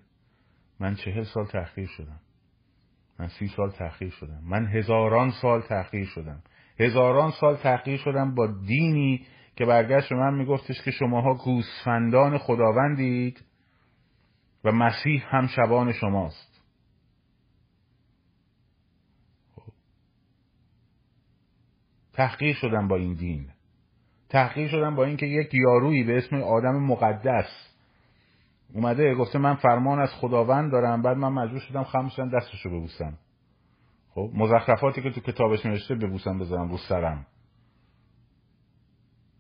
[0.80, 2.20] من چهل سال تحقیر شدم.
[3.20, 4.42] من سی سال تحقیر شدم.
[4.44, 6.44] من هزاران سال تحقیر شدم.
[6.80, 9.26] هزاران سال تحقیر شدم با دینی
[9.56, 13.47] که برگشت من میگفتش که شماها گوسفندان خداوندید.
[14.64, 16.62] و مسیح هم شبان شماست.
[22.14, 23.50] تحقیر شدم با این دین.
[24.30, 27.68] تحقیر شدم با اینکه یک یارویی به اسم آدم مقدس
[28.74, 33.18] اومده گفته من فرمان از خداوند دارم بعد من مجبور شدم خمسن دستشو ببوسم.
[34.10, 37.26] خب مزخرفاتی که تو کتابش نوشته ببوسم بذارم رو سرم.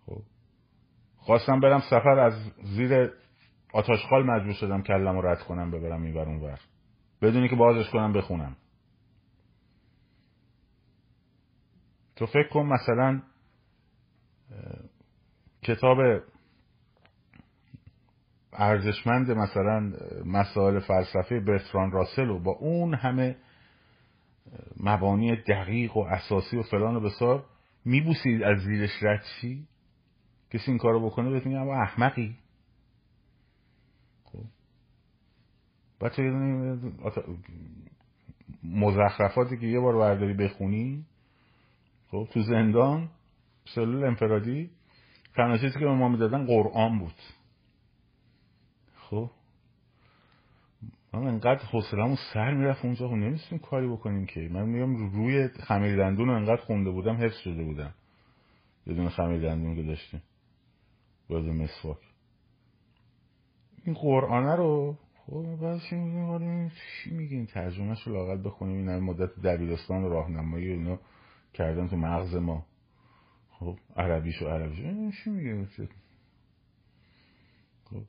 [0.05, 0.21] خب
[1.17, 3.11] خواستم برم سفر از زیر
[3.73, 6.59] آتاشخال مجبور شدم کلم رو رد کنم ببرم این اون ور.
[7.21, 8.55] بدونی که بازش کنم بخونم.
[12.15, 13.21] تو فکر کن مثلا
[15.61, 15.97] کتاب
[18.53, 19.93] ارزشمند مثلا
[20.25, 23.35] مسائل فلسفه برتران راسل و با اون همه
[24.79, 27.45] مبانی دقیق و اساسی و فلان و بسار.
[27.85, 29.67] میبوسید از زیرش رد چی؟
[30.49, 32.37] کسی این کارو بکنه بهت میگم احمقی
[34.23, 34.43] خب
[35.99, 36.21] بعد تو
[38.63, 41.05] مزخرفاتی که یه بار برداری بخونی
[42.11, 43.09] خب تو زندان
[43.75, 44.69] سلول انفرادی
[45.35, 47.15] تنها که به ما می‌دادن قرآن بود.
[48.95, 49.29] خب؟
[51.13, 54.49] من انقدر حوصله‌مو سر می‌رفت اونجا خب نمیستیم کاری بکنیم که.
[54.51, 57.93] من میگم روی خمیر دندون انقدر خونده بودم حفظ شده بودم.
[58.87, 60.21] بدون خمیر دندون که داشتیم.
[61.29, 61.97] یاد مسواک.
[63.85, 68.89] این قرآنه رو خب بعدش میگیم چی میگین؟ ترجمهش رو لاغل بخونیم.
[68.89, 70.97] این مدت دبیرستان راهنمایی اینو
[71.53, 72.65] کردن تو مغز ما.
[73.49, 74.79] خب عربیش و عربیش.
[75.23, 75.67] چی میگه
[77.85, 78.03] خب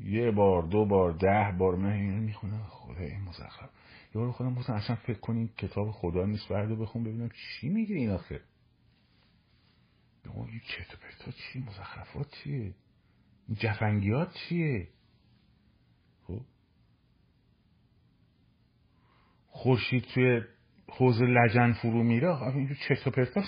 [0.00, 2.66] یه بار دو بار ده بار من اینو می‌خونم.
[2.68, 3.70] خدا این مزخرف.
[4.14, 7.96] یه بار خودم بودم اصلا فکر کنین کتاب خدا نیست فردا بخون ببینم چی میگه
[7.96, 8.40] این آخه.
[10.26, 12.74] و پرتا چی مزخرفات چیه؟
[13.58, 14.88] جفنگیات چیه
[16.26, 16.40] خب
[19.54, 20.42] خورشید توی
[20.88, 23.42] حوز لجن فرو میره این چرت و پرتا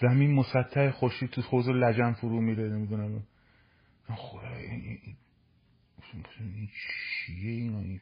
[0.00, 3.22] زمین مسطح خورشید تو حوز لجن فرو میره نمی‌دونم.
[4.08, 4.56] خدا
[6.40, 6.68] این
[7.26, 7.98] چیه اینا؟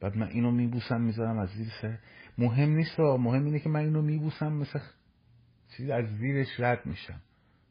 [0.00, 1.98] بعد من اینو میبوسم می‌ذارم از زیر سر.
[2.38, 4.80] مهم نیست مهم اینه که من اینو میبوسم مثل
[5.76, 7.20] چیز از زیرش رد میشم.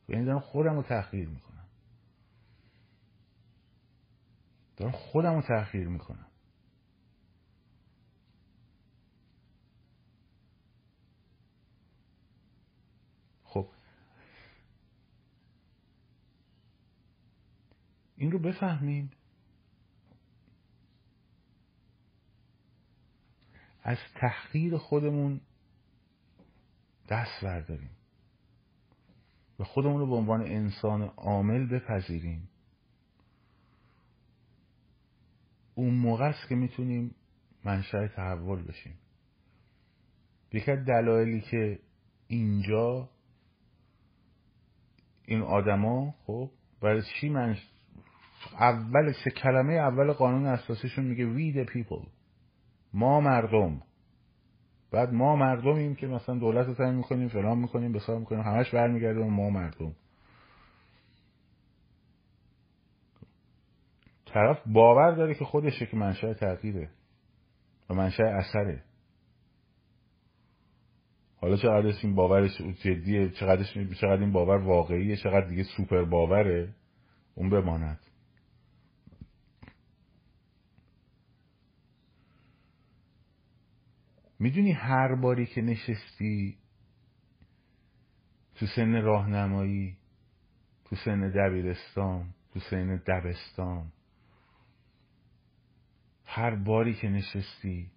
[0.10, 1.66] یعنی دارم خودم رو تأخیر می‌کنم.
[4.78, 6.28] دارم خودم رو تأخیر می‌کنم
[13.44, 13.70] خب
[18.22, 19.12] این رو بفهمیم
[23.84, 25.42] از تحقیر خودمون
[27.10, 27.90] دست برداریم.
[29.60, 32.50] و خودمون رو به عنوان انسان عامل بپذیریم.
[35.76, 37.16] اون موقع است که می‌تونیم
[37.64, 39.00] منشأ تحول بشیم.
[40.54, 41.80] یکی از دلایلی که
[42.28, 43.10] اینجا
[45.26, 47.58] این آدما خب برای چی من
[48.62, 52.08] اول سه کلمه اول قانون اساسیشون میگه we the people.
[52.94, 53.82] ما مردم.
[54.92, 59.20] بعد ما مردمیم که مثلا دولت رو تعیین می‌کنیم فلان می‌کنیم بسار می‌کنیم همش برمیگرده
[59.20, 59.96] ما مردم.
[64.26, 66.90] طرف باور داره که خودشه که منشأ تغییره
[67.90, 68.84] و منشأ اثره.
[71.42, 73.64] حالا چقدر این باورش جدیه چقدر
[74.02, 76.74] چقدر این باور واقعیه چقدر دیگه سوپر باوره
[77.36, 78.11] اون بماند.
[84.42, 86.58] می‌دونی هر باری که نشستی
[88.56, 89.98] تو سن راهنمایی
[90.86, 93.92] تو سن دبیرستان تو سن دبستان
[96.26, 97.92] هر باری که نشستی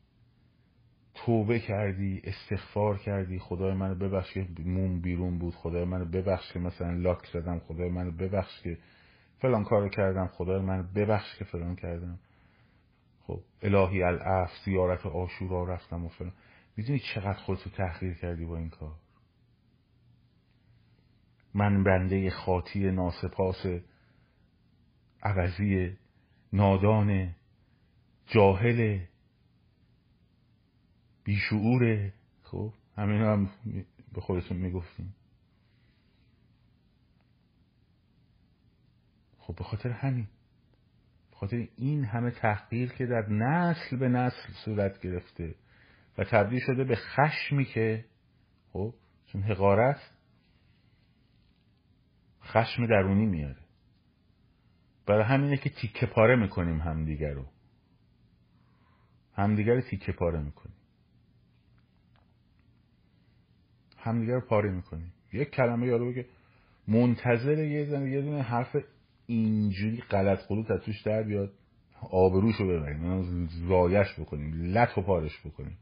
[1.14, 6.58] توبه کردی استغفار کردی خدای منو ببخش که موم بیرون بود خدای منو ببخش که
[6.58, 8.78] مثلا لاک زدم خدای منو ببخش که
[9.38, 12.18] فلان کارو کردم خدای منو ببخش که فلان کردم.
[13.26, 16.32] خب الهی الاف زیارت آشورا رفتم و فلان.
[16.76, 18.94] می‌دونی چقدر خودتو تحقیر کردی با این کار؟
[21.54, 23.66] من بنده خاطی ناسپاس
[25.22, 25.96] عوضی
[26.52, 27.34] نادان
[28.26, 29.00] جاهل
[31.24, 33.50] بیشعوره خب همین هم
[34.12, 35.14] به خودتون می‌گفتیم.
[39.38, 40.26] خب به خاطر همین.
[41.34, 45.54] خاطر این همه تحقیر که در نسل به نسل صورت گرفته
[46.18, 48.04] و تبدیل شده به خشمی که
[48.72, 48.94] خب
[49.26, 50.00] چون حقارت
[52.42, 53.56] خشم درونی میاره.
[55.06, 57.44] برای همینه که تیکه پاره می‌کنیم همدیگر رو.
[59.34, 60.76] همدیگر تیکه پاره می‌کنیم.
[63.98, 65.12] همدیگر رو پاره می‌کنیم.
[65.32, 66.26] یک کلمه یارو بگه
[66.88, 68.76] منتظر یه یه دونه حرف
[69.26, 71.52] اینجوری غلط خلوط از توش در بیاد
[72.10, 75.78] آبروش رو ببریم زایش بکنیم لط و پارش بکنیم.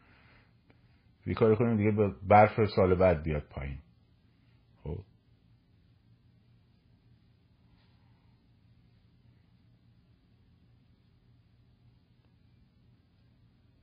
[1.27, 3.79] یه کنیم دیگه به برف سال بعد بیاد پایین.
[4.83, 4.99] خب.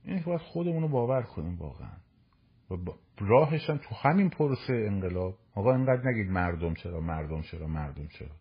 [0.04, 1.96] این باید خودمون رو باور کنیم واقعا.
[2.70, 2.76] و
[3.18, 8.39] راهش هم تو همین پروسه انقلاب آقا اینقدر نگید مردم چرا مردم چرا مردم چرا.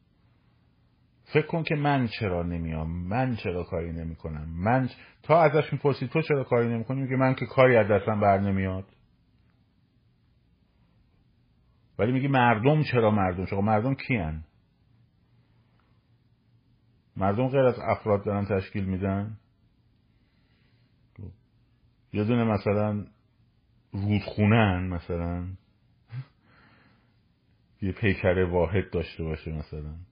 [1.34, 4.90] فکر کن که من چرا نمیام من چرا کاری نمی‌کنم؟ من
[5.24, 8.86] تا ازش می‌پرسی تو چرا کاری نمی‌کنی؟ میگه من که کاری از دستم بر نمیاد.
[12.00, 14.44] ولی میگی مردم چرا مردم؟ چرا مردم کیان؟
[17.16, 19.38] مردم غیر از افراد دارن تشکیل میدن؟
[22.14, 23.06] یه دونه مثلا
[23.92, 25.48] رودخونن مثلا.
[27.82, 30.09] یه پیکر واحد داشته باشه مثلا.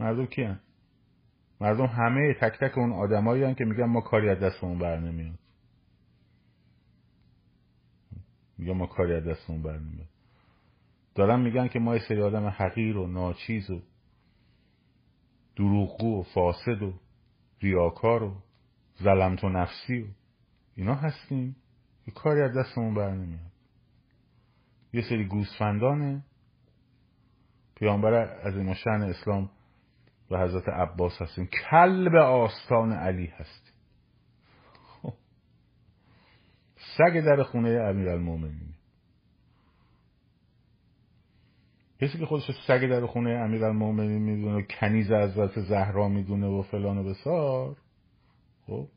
[0.00, 0.60] مردم کیان
[1.60, 5.38] مردم همه تک تک اون آدمایی که میگن ما کاری از دستمون بر نمیاد.
[8.58, 10.08] میگن ما کاری از دستمون بر نمیاد.
[11.14, 13.82] دارن میگن که ما یه سری آدم حقیر و ناچیز و
[15.56, 16.94] دروغگو و فاسد و
[17.60, 18.34] ریاکار و
[19.02, 20.06] ظلمت و نفسی و
[20.74, 21.56] اینا هستیم.
[22.06, 23.52] یه کاری از دستمون بر نمیاد.
[24.92, 26.24] یه سری گوسفندانه
[27.74, 29.50] پیامبر از این اسلام
[30.30, 31.46] و حضرت عباس هستیم.
[31.70, 33.74] کل به آستان علی هستیم.
[35.02, 35.12] خب.
[36.98, 38.08] سگ در خونه امیر
[42.00, 46.62] کسی که خودش سگ در خونه امیر المومنین می‌دونه و کنیز حضرت زهرا می‌دونه و
[46.62, 47.76] فلان و بسار.
[48.66, 48.88] خب.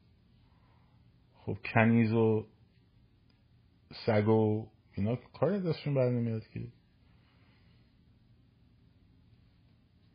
[1.37, 2.47] خب کنیز و
[4.05, 6.59] سگ و اینا کار دستشون بر نمیاد که.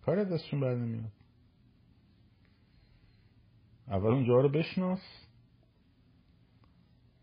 [0.09, 1.13] کار دستشون بر نمیاد.
[3.89, 5.01] اول اونجا رو بشناس.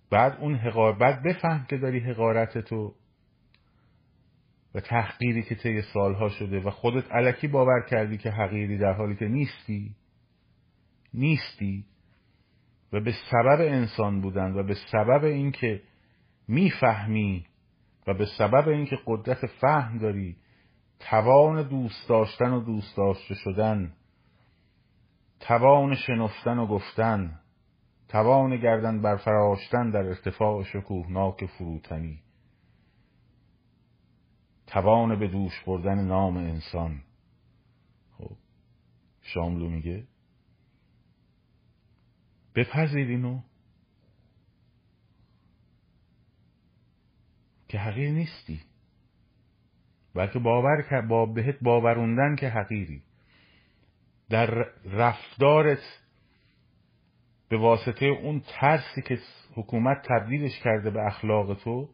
[0.09, 2.95] بعد اون حقار بعد بفهم که داری حقارت تو
[4.75, 9.15] و تحقیری که طی سالها شده و خودت علکی باور کردی که حقیری در حالی
[9.15, 9.95] که نیستی
[11.13, 11.85] نیستی
[12.93, 15.81] و به سبب انسان بودن و به سبب اینکه
[16.47, 17.45] می‌فهمی
[18.07, 20.37] و به سبب اینکه قدرت فهم داری
[20.99, 23.93] توان دوست داشتن و دوست داشته شدن
[25.39, 27.39] توان شنفتن و گفتن
[28.07, 32.21] توان گردن برفراشتن در ارتفاع شکوهناک فروتنی
[34.67, 37.03] توان به دوش بردن نام انسان.
[38.17, 38.37] خب
[39.21, 40.07] شاملو میگه؟
[42.55, 43.41] بپذیر اینو
[47.67, 48.61] که حقیر نیستی.
[50.15, 53.01] بلکه باور با بهت باوروندن که حقیری.
[54.29, 56.01] در رفتارت
[57.49, 59.19] به واسطه اون ترسی که
[59.55, 61.89] حکومت تبدیلش کرده به اخلاق تو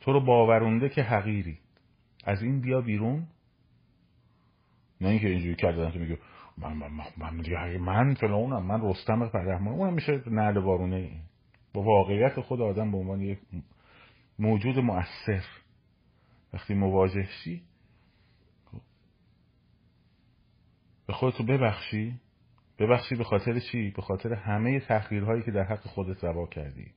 [0.00, 1.58] تو رو باورونده که حقیری.
[2.24, 3.26] از این بیا بیرون.
[5.00, 6.18] نه اینکه اینجوری کردن تو میگه
[6.58, 11.10] من من من من, من فلانم من رستم فرهمان اونم میشه نعل وارونه.
[11.72, 13.38] با واقعیت خود آدم به عنوان یک
[14.38, 15.44] موجود مؤثر.
[16.54, 17.62] وقتی مواجه شی
[21.06, 22.20] به خودتو ببخشی
[22.78, 26.92] ببخشی به خاطر چی؟ به خاطر همه تحقیرهایی که در حق خودت روا کردی.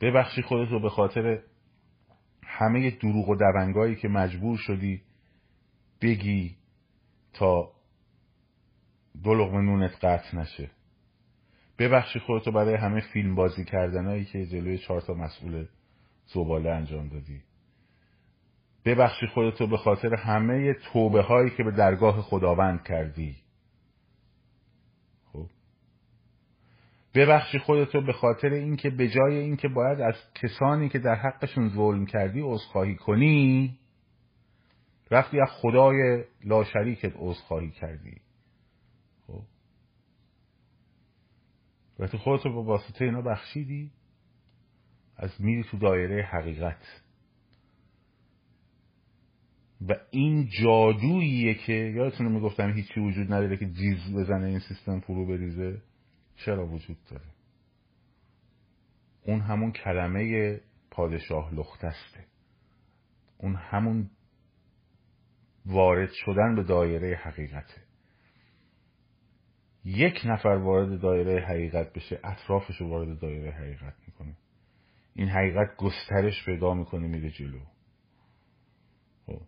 [0.00, 1.42] ببخشی خودت رو به خاطر
[2.42, 5.02] همه دروغ و دونگایی که مجبور شدی
[6.02, 6.56] بگی
[7.32, 7.72] تا
[9.24, 10.70] دو نونت قطع نشه.
[11.78, 15.66] ببخشی خودتو برای همه فیلم بازی کردنهایی که جلوی چهار تا مسئول
[16.26, 17.42] زباله انجام دادی.
[18.84, 23.36] ببخشی خودتو به خاطر همه توبه هایی که به درگاه خداوند کردی.
[25.32, 25.46] خب.
[27.14, 32.06] ببخشی خودتو به خاطر اینکه به جای اینکه باید از کسانی که در حقشون ظلم
[32.06, 33.78] کردی عذرخواهی کنی
[35.10, 38.20] رفتی از خدای لاشریکت عذرخواهی کردی.
[39.26, 39.42] خب.
[41.98, 43.90] وقتی خودتو به واسطه اینا بخشیدی
[45.16, 47.02] از میری تو دایره حقیقت.
[49.88, 55.26] و این جادوییه که یادتونه می‌گفتم هیچی وجود نداره که جیز بزنه این سیستم فرو
[55.26, 55.82] بریزه؟
[56.36, 57.24] چرا وجود داره؟
[59.22, 60.60] اون همون کلمه
[60.90, 62.24] پادشاه لختسته.
[63.38, 64.10] اون همون
[65.66, 67.82] وارد شدن به دایره حقیقته.
[69.84, 74.36] یک نفر وارد دایره حقیقت بشه اطرافش رو وارد دایره حقیقت می‌کنه.
[75.14, 77.60] این حقیقت گسترش پیدا می‌کنه میره جلو
[79.26, 79.42] خب.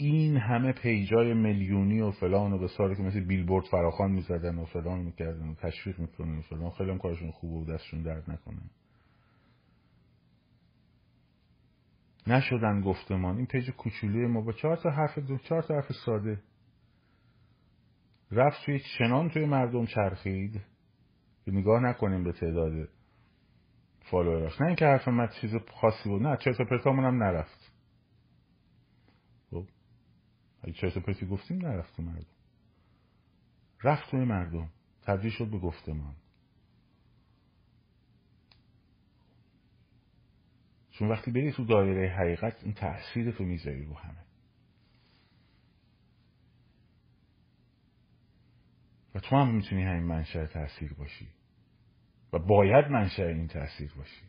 [0.00, 4.64] این همه page ای میلیونی و فلان و بیساره که مثل بیلبورد فراخوان می‌زدن و
[4.64, 8.60] فلان می‌کردن و تشویق می‌کنن و فلان خیلی هم کارشون خوبه و دستشون درد نکنه.
[12.26, 13.36] نشدن گفتمان.
[13.36, 16.42] این page کوچولوی ما با چهار تا حرف دو چهار تا حرف ساده.
[18.30, 20.60] رفت توی چنان توی مردم چرخید
[21.44, 22.88] که نگاه نکنیم به تعداد
[24.10, 27.67] follower اش نه اینکه حرف من چیز خاصی بود نه چرت و پرتامون هم نرفت.
[30.62, 32.26] اگه چرت پرتی گفتیم نرفت تو مردم.
[33.82, 34.68] رفت توی مردم.
[35.02, 36.14] تبدیل شد به گفتمان.
[40.90, 44.24] چون وقتی بری تو دایره حقیقت این تأثیر تو می‌ذاری رو همه.
[49.14, 51.28] و تو هم می‌تونی همین منشأ تاثیر باشی.
[52.32, 54.22] و باید منشأ این تاثیر باشی.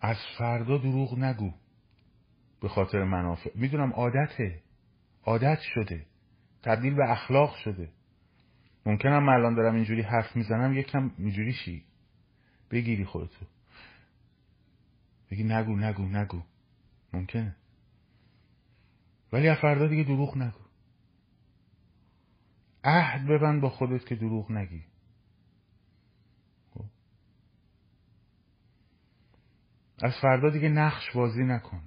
[0.00, 1.52] از فردا دروغ نگو.
[2.60, 3.50] به خاطر منافع.
[3.54, 4.62] می‌دونم عادته.
[5.24, 6.06] عادت شده.
[6.62, 7.88] تبدیل به اخلاق شده.
[8.86, 11.84] ممکنم الان دارم اینجوری حرف می‌زنم یکم اینجوری شی
[12.70, 13.46] بگیری خودتو.
[15.30, 16.42] بگی نگو نگو نگو.
[17.12, 17.56] ممکنه.
[19.32, 20.60] ولی فردا دیگه دروغ نگو.
[22.84, 24.84] عهد ببند با خودت که دروغ نگی.
[26.74, 26.84] خب.
[30.02, 31.82] از فردا دیگه نقش بازی نکن.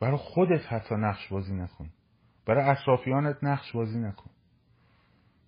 [0.00, 1.90] برای خودت حتی نقش بازی نکن.
[2.46, 4.30] برای اطرافیانت نقش بازی نکن.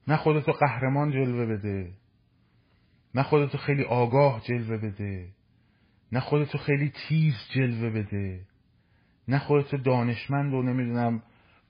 [0.08, 1.92] نه خودتو قهرمان جلوه بده.
[3.14, 5.28] نه خودتو خیلی آگاه جلوه بده.
[6.12, 8.46] نه خودتو خیلی تیز جلوه بده.
[9.28, 11.22] نه خودتو دانشمند و نمی‌دونم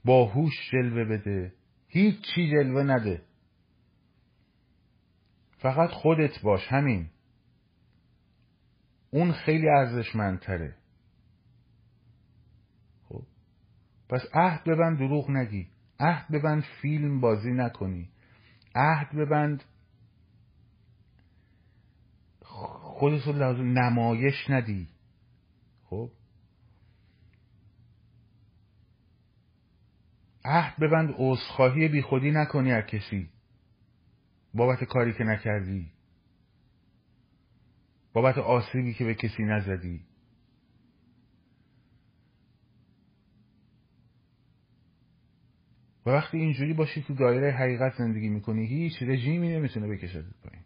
[0.05, 1.53] باهوش جلوه بده.
[1.87, 3.21] هیچ چی جلوه نده.
[5.57, 7.09] فقط خودت باش همین.
[9.11, 10.75] اون خیلی ارزشمندتره
[13.09, 13.23] خب
[14.09, 15.67] پس عهد ببند دروغ نگی.
[15.99, 18.09] عهد ببند فیلم بازی نکنی.
[18.75, 19.63] عهد ببند
[22.43, 24.87] خودت رو نمایش ندی.
[25.83, 26.09] خب؟
[30.45, 33.29] عهد ببند عذرخواهی بیخودی نکنی از کسی.
[34.53, 35.91] بابت کاری که نکردی.
[38.13, 40.05] بابت آسیبی که به کسی نزدی.
[46.05, 50.63] و وقتی اینجوری باشی تو دایره حقیقت زندگی می‌کنی هیچ رژیمی نمی‌تونه بکشد پایین.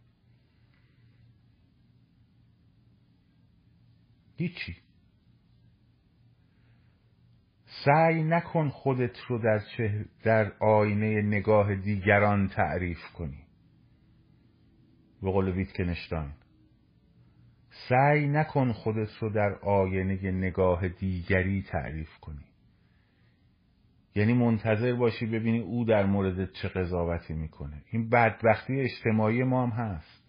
[4.37, 4.75] هیچی.
[7.85, 9.61] سعی نکن خودت رو در,
[10.23, 13.43] در آینه نگاه دیگران تعریف کنی.
[15.21, 16.31] به قول ویتکنشتاین.
[17.89, 22.46] سعی نکن خودت رو در آینه نگاه دیگری تعریف کنی.
[24.17, 27.83] یعنی منتظر باشی ببینی او در مورد چه قضاوتی می‌کنه.
[27.91, 30.23] این بدبختی اجتماعی ما هم هست.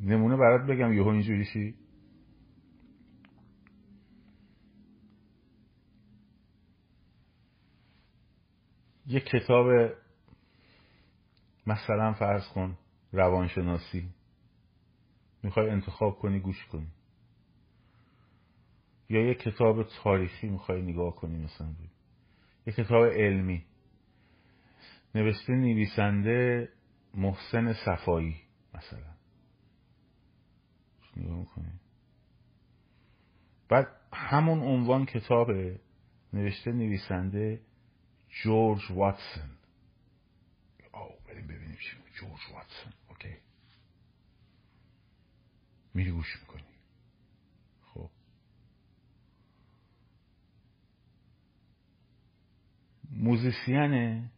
[0.00, 1.74] نمونه برات بگم یهو اینجوری شی
[9.06, 9.66] یه کتاب
[11.66, 12.78] مثلا فرض کن
[13.12, 14.08] روانشناسی.
[15.42, 16.86] می‌خوای انتخاب کنی گوش کنی.
[19.08, 21.74] یا یه کتاب تاریخی می‌خوای نگاه کنی مثلا؟
[22.66, 23.64] یه کتاب علمی.
[25.14, 26.68] نوشته نویسنده
[27.14, 28.36] محسن صفایی
[28.74, 29.14] مثلا.
[31.16, 31.72] نگاه می‌کنی.
[33.68, 35.50] بعد همون عنوان کتاب
[36.32, 37.60] نوشته نویسنده
[38.42, 39.50] جورج واتسون.
[40.92, 43.36] آو بریم ببینیم چی جورج واتسون اوکی.
[45.94, 46.62] میری گوش می‌کنی
[47.94, 48.10] خب
[53.16, 54.30] موزیسینه.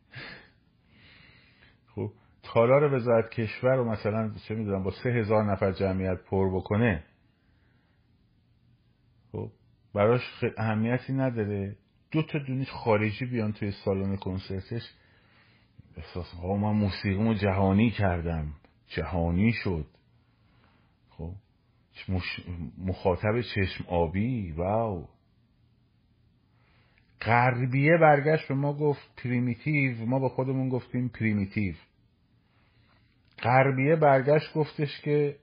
[1.95, 2.13] خب
[2.43, 7.05] تالار وزارت کشور رو مثلا چه می‌دونم با سه هزار نفر جمعیت پر بکنه.
[9.33, 9.51] خب
[9.95, 11.77] براش اهمیتی نداره.
[12.11, 14.83] دو تا دونش خارجی بیان توی سالن کنسرتش.
[15.97, 18.55] احساس ها من موسیقیمو جهانی کردم.
[18.87, 19.87] جهانی شد.
[21.11, 21.33] خب
[22.79, 25.09] مخاطب چشم آبی؟ واو.
[27.21, 31.75] غربیه برگشت به ما گفت primitive ما به خودمون گفتیم primitive
[33.43, 35.37] غربیه برگشت گفتش که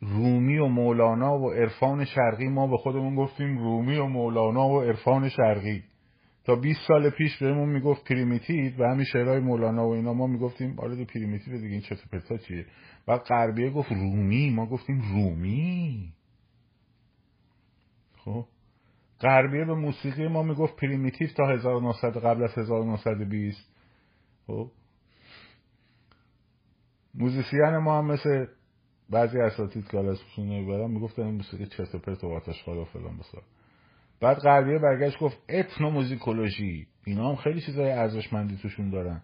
[0.00, 5.28] رومی و مولانا و عرفان شرقی ما به خودمون گفتیم رومی و مولانا و عرفان
[5.28, 5.84] شرقی.
[6.44, 10.78] تا 20 سال پیش بهمون می‌گفت primitive و همین شعرهای مولانا و اینا ما می‌گفتیم
[10.78, 12.66] آره primitive دیگه این چرت و پرتا چیه؟
[13.06, 16.12] بعد غربیه گفت رومی ما گفتیم رومی.
[18.16, 18.46] خب؟
[19.24, 23.74] غربیه به موسیقی ما می‌گفت primitive تا 1900 قبل از 1920
[24.46, 24.70] خب.
[27.14, 28.46] موزیسین ما هم مثل
[29.10, 33.18] بعضی اساتید که اسمشون نمی‌برم می‌گفتن این موسیقی چرت و پرت و آتش و فلان
[33.18, 33.42] بیسار.
[34.20, 39.22] بعد غربیه برگشت گفت ethnomusicology اینا هم خیلی چیزای ارزشمندی توشون دارن.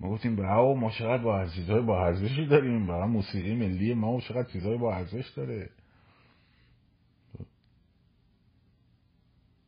[0.00, 0.42] ما گفتیم به
[0.74, 2.86] ما چقدر با چیزای با ارزشی داریم.
[2.86, 5.70] با موسیقی ملی ما چقدر چیزای با ارزش داره.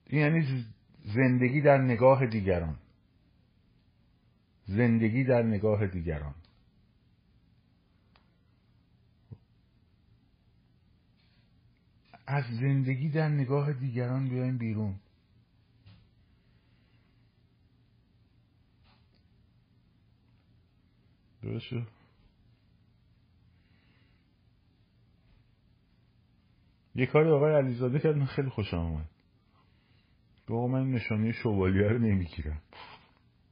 [0.06, 0.64] این یعنی
[1.04, 2.78] زندگی در نگاه دیگران.
[4.66, 6.34] زندگی در نگاه دیگران.
[12.26, 14.94] از زندگی در نگاه دیگران بیایم بیرون.
[21.42, 21.72] درست
[26.94, 29.08] یه کاری آقای علیزاده کرد من خیلی خوشم آمد
[30.48, 32.62] گفت من نشانی شوالیه رو نمی‌گیرم.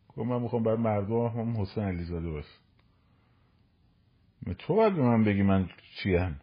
[0.09, 2.63] گفت من می‌خوام بر مردم هم حسین علیزاده باشه
[4.59, 5.69] تو باید به من بگی من
[6.03, 6.41] چیم.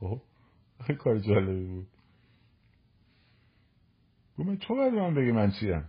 [0.00, 0.20] خب
[0.80, 1.86] خیلی کار جالبی بود.
[4.38, 5.84] گفت تو باید من بگی من چیم.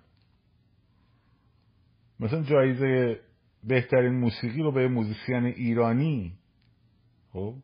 [2.20, 3.20] مثلا جایزه
[3.64, 6.34] بهترین موسیقی رو به موزیسین ایرانی
[7.34, 7.56] خب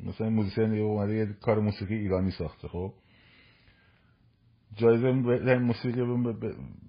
[0.00, 2.94] مثلا موزیسین اومده یه کار موسیقی ایرانی ساخته خب.
[4.76, 6.02] جایزه بهترین موسیقی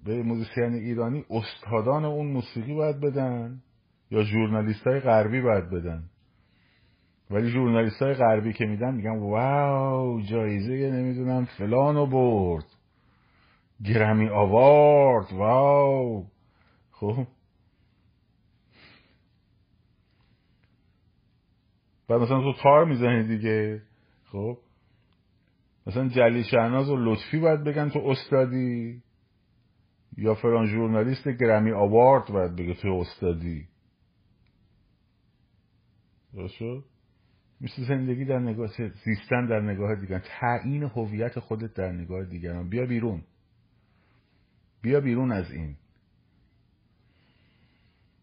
[0.04, 3.62] به موزیسین ایرانی استادان اون موسیقی باید بدن
[4.10, 6.02] یا ژورنالیست های غربی باید بدن.
[7.30, 12.66] ولی ژورنالیست های غربی که میدن میگن wow جایزه نمی‌دونم فلانو برد.
[13.84, 16.26] Grammy Award wow.
[16.90, 17.26] خب.
[22.08, 23.82] بعد مثلا تو تار می‌زنی دیگه.
[24.32, 24.58] خب.
[25.86, 29.02] مثلا جلی شهناز و لطفی باید بگن تو استادی
[30.16, 33.66] یا فران ژورنالیست گرمی آوارد باید بگه تو استادی.
[36.34, 38.68] درست زندگی در نگاه
[39.04, 42.68] زیستن در نگاه دیگران تعیین هویت خودت در نگاه دیگران.
[42.68, 43.22] بیا بیرون.
[44.82, 45.76] بیا بیرون از این.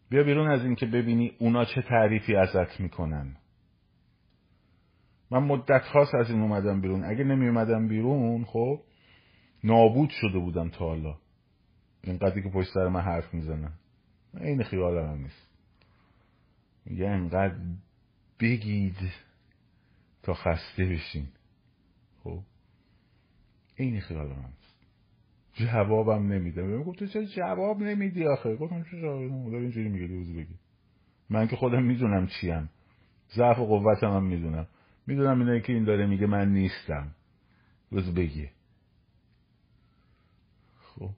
[0.10, 3.36] بیا بیرون از این که ببینی اونا چه تعریفی ازت می‌کنن.
[5.32, 7.04] من مدت خاص از این اومدم بیرون.
[7.04, 8.82] اگه نمی اومدم بیرون خب
[9.64, 11.18] نابود شده بودم تا حالا.
[12.04, 13.74] اینقدری که پشت سر من حرف می‌زنن.
[14.42, 15.48] این خیال هم نیست.
[16.86, 17.56] میگه اینقدر
[18.40, 18.98] بگید
[20.24, 21.28] تا خسته بشین.
[22.24, 22.40] خب
[23.76, 24.54] این خیال من
[25.54, 26.62] جوابم نمیده.
[26.62, 29.26] من گفت چه جواب نمیدی آخه؟ گفتم چه داری
[29.58, 30.56] اینجوری میگه روز بگی.
[31.30, 32.70] من که خودم می‌دونم چیم
[33.36, 34.68] ضعف و قوتم هم می‌دونم.
[35.08, 37.12] می‌دونم اینه که این داره میگه من نیستم.
[37.92, 38.50] روز بگی.
[40.80, 41.10] خب.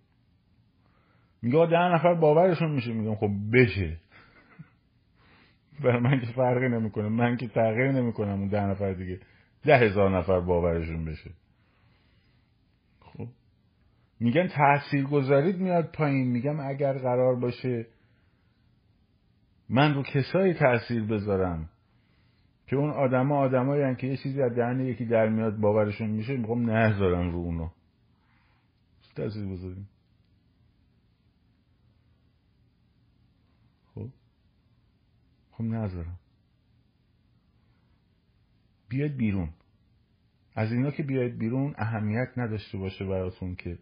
[1.41, 2.93] میگه ده نفر باورشون میشه.
[2.93, 3.97] میگم خب بشه.
[5.83, 7.09] برای من که فرقی نمی‌کنه.
[7.09, 9.19] من که تغییر نمی‌کنم اون ده نفر دیگه.
[9.63, 11.31] ده هزار نفر باورشون بشه.
[12.99, 13.27] خب.
[14.19, 16.27] میگن تحصیل گذارید میاد پایین.
[16.27, 17.87] میگم اگر قرار باشه
[19.69, 21.69] من رو کسایی تاثیر بذارم
[22.70, 26.70] که اون آدما آدمایی که یه چیزی از دهن یکی در میاد باورشون میشه می‌خوام
[26.70, 27.70] نذارم رو اونو
[29.15, 29.89] تاثیر بذاریم
[33.95, 34.09] خب؟
[35.51, 36.20] خب نذارم
[38.89, 39.49] بیاید بیرون.
[40.55, 43.78] از اینا که بیاید بیرون اهمیت نداشته باشه براتون که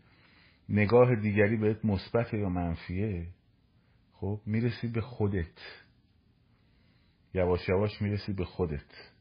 [0.69, 3.27] نگاه دیگری بهت مثبت یا منفیه.
[4.13, 5.59] خب؟ می‌رسی به خودت.
[7.38, 9.13] یواش یواش می‌رسی به خودت.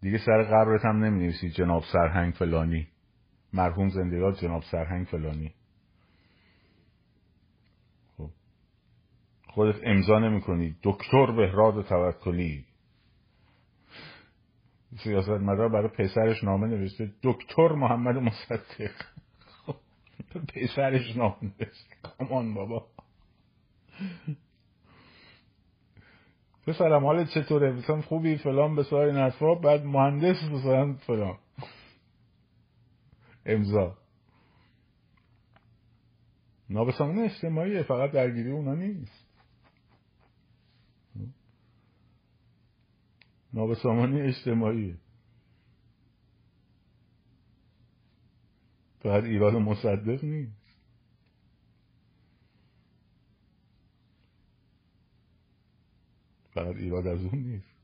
[0.00, 2.88] دیگه سر قبرت هم نمی جناب سرهنگ فلانی.
[3.52, 5.54] مرحوم زندگات جناب سرهنگ فلانی.
[8.16, 8.30] خب.
[9.48, 12.64] خودت امضا نمی کنی دکتر بهراد توکلی.
[15.04, 17.12] سیاست مدار برای پسرش نامه نوشته.
[17.22, 18.92] دکتر محمد مصدق.
[19.46, 19.76] خب.
[20.54, 21.96] پسرش نامه نوشته.
[22.02, 22.86] کامان بابا.
[26.66, 29.54] پسرم حالت چطوره مثلا خوبی؟ فلان؟ به این حرفا.
[29.54, 31.38] بعد مهندس مثلا فلان.
[33.46, 33.98] امضا.
[36.70, 37.82] نابسامان اجتماعیه.
[37.82, 39.26] فقط درگیری اونا نیست.
[43.52, 44.96] نابسامانی اجتماعیه.
[49.00, 50.55] فقط ایراد مصدق نیست.
[56.56, 57.76] فقط ایراد از اون نیست.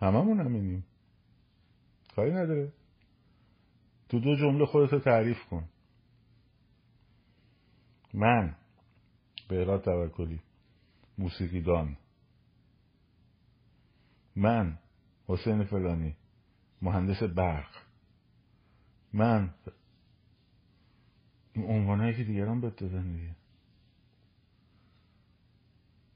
[0.00, 0.84] هممون همینیم
[2.16, 2.72] کاری نداره.
[4.08, 5.68] تو دو جمله خودتو تعریف کن.
[8.14, 8.56] من
[9.48, 10.40] بهراد توکلی
[11.18, 11.96] موسیقیدان.
[14.36, 14.78] من
[15.26, 16.16] حسین فلانی
[16.82, 17.70] مهندس برق.
[19.12, 19.54] من
[21.52, 23.36] این عنوانهایی که دیگران بهت دادن دیگه.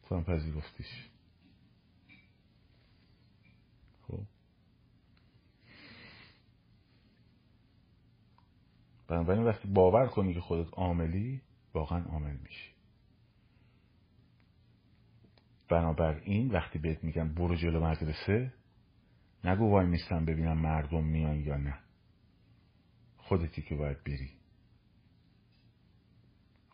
[0.03, 1.09] تو هم پذیرفتیش.
[9.09, 11.43] بنابراین وقتی باور کنی که خودت عاملی
[11.75, 12.71] واقعا عامل میشی.
[15.69, 18.53] بنابراین وقتی بهت میگن برو جلو مدرسه
[19.45, 21.79] نگو وای میستم ببینم مردم میان یا نه.
[23.17, 24.31] خودتی که باید بری.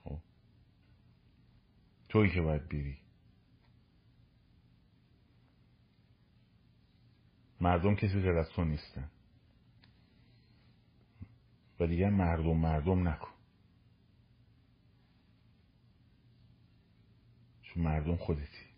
[0.05, 0.19] خب؟
[2.09, 2.99] تویی که باید بری.
[7.61, 9.11] مردم کسی غیر از تو نیستن.
[11.83, 13.31] و مردم مردم نکن.
[17.63, 18.73] چون مردم خودتی.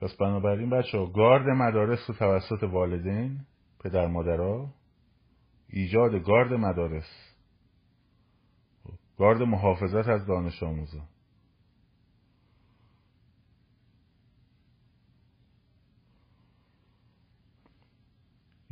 [0.00, 3.46] پس بنابراین بچه ها گارد مدارس رو توسط والدین
[3.80, 4.74] پدر مادرها
[5.68, 7.34] ایجاد گارد مدارس.
[9.18, 11.08] گارد محافظت از دانش آموزان.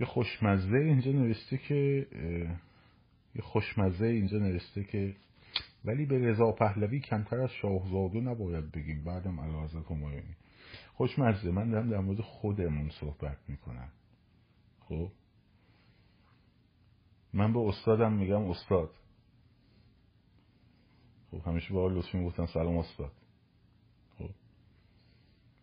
[0.00, 2.06] یه خوشمزه اینجا نوشته که
[3.34, 5.16] یه خوشمزه اینجا نوشته که
[5.84, 9.04] ولی به رضا پهلوی کمتر از شاهزاده نباید بگیم.
[9.04, 10.36] بعدم علاوه همایونی
[10.94, 13.88] خوشمزه من دارم در مورد خودمون صحبت می‌کنم.
[14.80, 15.10] خب؟
[17.32, 18.90] من به استادم میگم استاد.
[21.30, 23.12] خب همیشه با لطفی می‌گفتن سلام استاد.
[24.18, 24.30] خب؟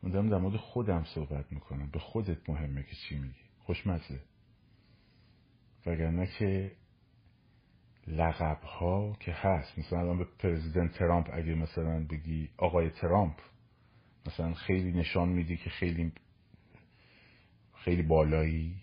[0.03, 1.89] من دارم در مورد خودم صحبت می‌کنم.
[1.91, 4.19] به خودت مهمه که چی میگی؟ خوشمزه.
[5.85, 6.71] وگرنه که
[8.07, 9.79] لقب ها که هست.
[9.79, 13.39] مثلا الان به پرزیدنت ترامپ اگه مثلا بگی آقای ترامپ
[14.27, 16.11] مثلا خیلی نشان میدی که خیلی
[17.75, 18.75] خیلی بالایی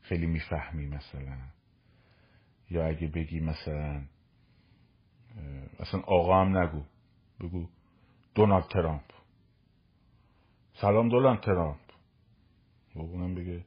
[0.00, 1.38] خیلی می‌فهمی مثلا.
[2.70, 4.02] یا اگه بگی مثلا
[5.78, 6.82] اصلا آقا هم نگو
[7.40, 7.68] بگو
[8.34, 9.10] دونالد ترامپ.
[10.74, 11.80] سلام دونالد ترامپ.
[12.94, 13.64] و اونم بگه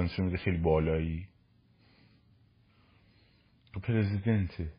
[0.00, 1.28] نشون میده خیلی بالایی.
[3.72, 4.72] تو پرزیدنته.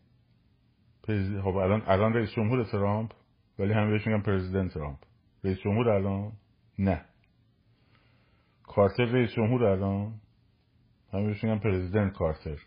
[1.03, 3.11] پرزیدنت خب الان الان رئیس جمهور ترامپ
[3.59, 4.97] ولی همه بهش میگن پرزیدنت ترامپ.
[5.43, 6.31] رئیس جمهور الان؟
[6.79, 7.05] نه.
[8.63, 10.21] کارتر رئیس جمهور الان؟
[11.13, 12.57] همه بهش میگن پرزیدنت کارتر.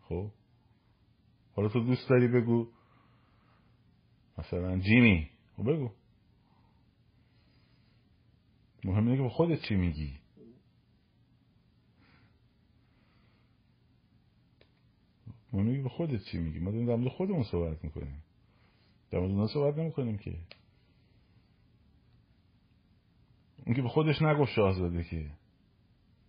[0.00, 0.30] خب؟
[1.56, 2.68] حالا تو دوست داری بگو.
[4.38, 5.30] مثلا جیمی.
[5.56, 5.90] خب بگو.
[8.84, 10.21] مهم اینه که به خودت چی میگی.
[15.52, 18.22] اینه که به خودت چی میگی؟ ما داریم در مورد خودمون صحبت می‌کنیم.
[19.10, 20.38] در مورد اونا صحبت نمی‌کنیم که.
[23.66, 25.30] اون که به خودش نگفت شاهزاده که.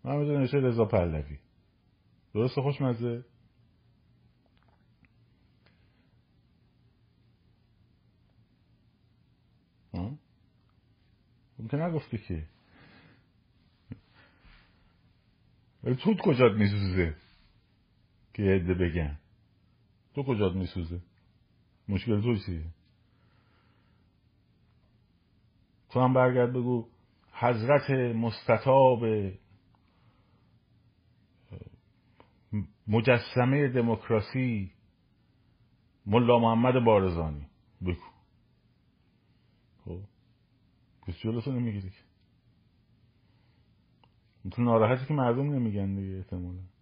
[0.03, 1.39] من می‌دونم نشه رضا پهلوی.
[2.33, 3.25] درست خوشمزه؟
[11.57, 12.47] اون که نگفته که.
[15.83, 17.15] ولی تو کجات میسوزه؟
[18.33, 19.19] که یه عده بگن.
[20.15, 21.01] تو کجات میسوزه؟
[21.89, 22.65] مشکل تو چیه؟
[25.89, 26.87] تو هم برگرد بگو
[27.33, 29.03] حضرت مستطاب
[32.87, 34.71] مجسمه دموکراسی
[36.05, 37.47] ملا محمد بارزانی.
[37.81, 38.03] بگو.
[39.85, 39.99] خب
[41.07, 41.91] کسی جلوتو نمی‌گیری
[44.51, 46.72] تو ناراحتی که مردم نمیگن دیگه احتمالا.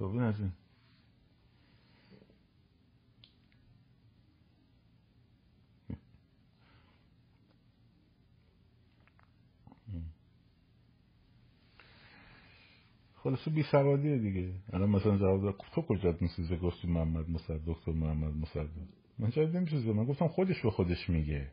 [0.00, 0.52] خب این
[13.14, 14.54] خلاصه بی سوادیه دیگه.
[14.72, 18.68] الان مثلا جواب تو کجات میسوزه؟ گفتی محمد مصدق دکتر محمد مصدق.
[19.18, 21.52] من جواب نمیسوزه من گفتم خودش به خودش میگه.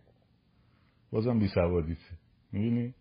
[1.12, 2.18] بازم بی سوادیته.
[2.52, 2.94] می‌بینی؟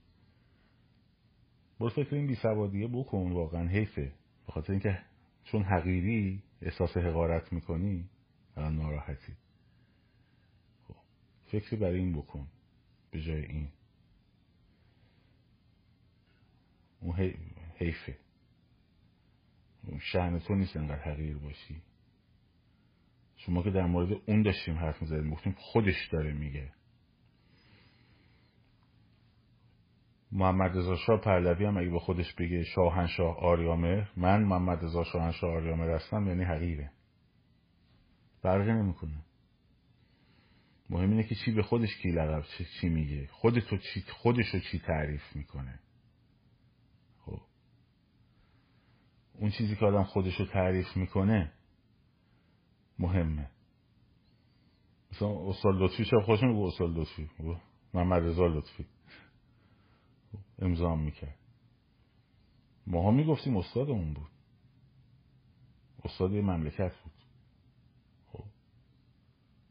[1.81, 4.13] برو فکر این بی سوادیه بکن واقعا حیفه.
[4.47, 5.06] به اینکه
[5.47, 8.09] چون حقیری احساس حقارت می‌کنی
[8.57, 9.33] الان ناراحتی.
[10.89, 10.95] خب
[11.47, 12.47] فکری برای این بکن
[13.11, 13.69] به جای این.
[17.01, 17.33] اون
[17.77, 18.19] حیفه.
[20.01, 21.83] شهن تو نیست انقدر حقیر باشی.
[23.37, 26.73] شما که در مورد اون داشتیم حرف می‌زدیم گفتیم خودش داره میگه.
[30.33, 35.51] محمد رضا شاه پهلوی هم اگه به خودش بگه شاهنشاه آریامه من محمد رضا شاهنشاه
[35.51, 36.91] آریامه هستم یعنی حقیره.
[38.43, 39.24] فرقی نمی‌کنه.
[40.91, 42.45] مهم اینه که چی به خودش کی لقب
[42.81, 43.27] چی میگه.
[43.27, 45.81] خودتو چی خودش رو چی تعریف می‌کنه.
[47.18, 47.41] خب.
[49.35, 51.53] اون چیزی که آدم خودش رو تعریف می‌کنه
[52.99, 53.51] مهمه.
[55.12, 57.31] مثلا استاد لطفی چه خوش میگه استاد لطفی.
[57.95, 58.87] محمد رضا لطفی.
[60.59, 61.39] امضا می‌کرد.
[62.87, 64.30] ماها می‌گفتیم استادمون بود.
[66.05, 67.12] استاد مملکت بود.
[68.26, 68.45] خب.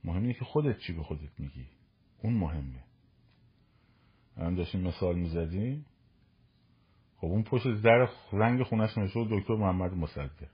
[0.03, 1.67] مهم اینه که خودت چی به خودت میگی.
[2.23, 2.83] اون مهمه.
[4.37, 5.85] الان داشتیم مثال می‌زدیم.
[7.17, 10.49] خب اون پشت در رنگ خونش نشد دکتر محمد مصدق.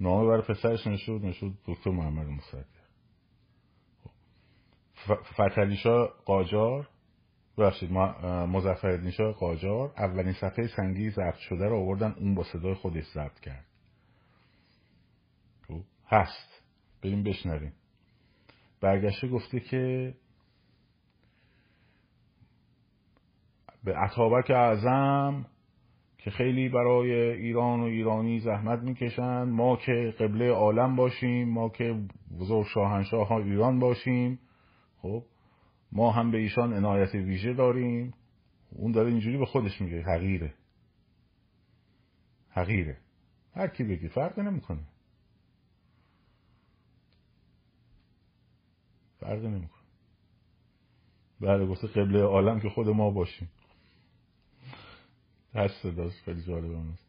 [0.00, 2.66] نامه برای پسرش نشد نشد دکتر محمد مصدق.
[4.04, 4.10] خب.
[5.22, 6.88] فتلیشا قاجار
[7.60, 9.92] ببخشید مزفر شاه قاجار.
[9.98, 13.66] اولین صفحه سنگی ضبط شده رو آوردن اون با صدای خودش ضبط کرد.
[15.68, 16.62] خب، هست.
[17.02, 17.72] بریم بشنویم.
[18.80, 20.14] برگشته گفته که
[23.84, 25.46] به عطابک اعظم
[26.18, 32.00] که خیلی برای ایران و ایرانی زحمت می‌کشن ما که قبله عالم باشیم ما که
[32.40, 34.38] بزرگ شاهنشاه ها ایران باشیم.
[35.02, 35.22] خب
[35.92, 38.14] ما هم به ایشان عنایت ویژه داریم.
[38.70, 40.54] اون داره اینجوری به خودش میگه حقیره.
[42.50, 42.98] حقیره.
[43.54, 44.84] هر کی بگی فرق نمی‌کنه.
[49.20, 49.80] فرق نمی‌کنه.
[51.40, 53.50] بله گفته قبله عالم که خود ما باشیم.
[55.54, 57.06] هست صداست خیلی جالب است.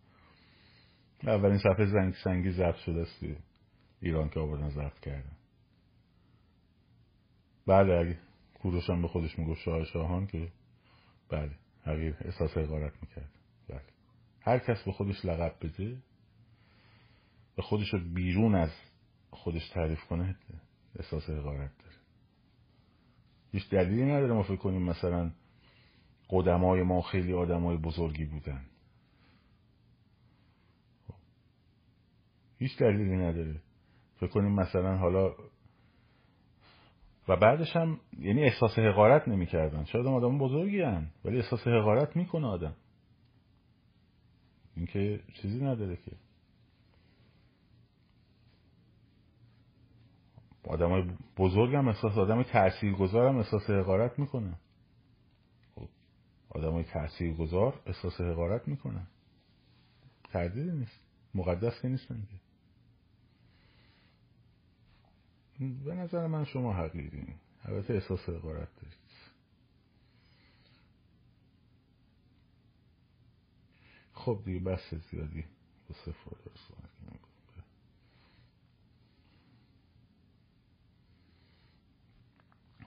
[1.23, 3.25] اولین صفحه زنگ سنگی ضبط شده است
[4.01, 5.37] ایران که آوردن ضبط کردن.
[7.67, 8.19] بله اگه
[8.61, 10.51] کوروش هم به خودش می‌گفت شاه شاهان که
[11.29, 11.51] بله
[11.83, 13.29] حقیق احساس حقارت می‌کرد.
[13.69, 13.81] بله.
[14.41, 15.97] هر کس به خودش لقب بده
[17.55, 18.71] به خودش رو بیرون از
[19.31, 20.35] خودش تعریف کنه
[20.95, 21.95] احساس حقارت داره.
[23.51, 25.31] هیچ دلیلی نداره ما فکر کنیم مثلا
[26.29, 28.65] قدمای ما خیلی آدمای بزرگی بودن.
[32.59, 33.61] هیچ دلیلی نداره.
[34.15, 35.35] فکر کنیم مثلا حالا
[37.27, 39.83] و بعدش هم یعنی احساس حقارت نمی‌کردن.
[39.83, 42.75] شاید هم آدم بزرگی هن ولی احساس حقارت می‌کنه آدم.
[44.75, 46.11] اینکه چیزی نداره که.
[50.63, 51.03] آدم های
[51.37, 54.53] بزرگ هم احساس آدم تأثیر گذار هم احساس حقارت می‌کنه
[55.75, 55.87] خب
[56.49, 59.07] آدم های تأثیر گذار احساس حقارت می‌کنه
[60.23, 61.01] تردیدی نیست.
[61.35, 62.40] مقدس که نیستن که.
[65.69, 69.01] به نظر من شما حقیقی البته احساس حقارت دارید.
[74.13, 75.45] خب دیگه بس زیادی
[75.89, 76.31] با سفر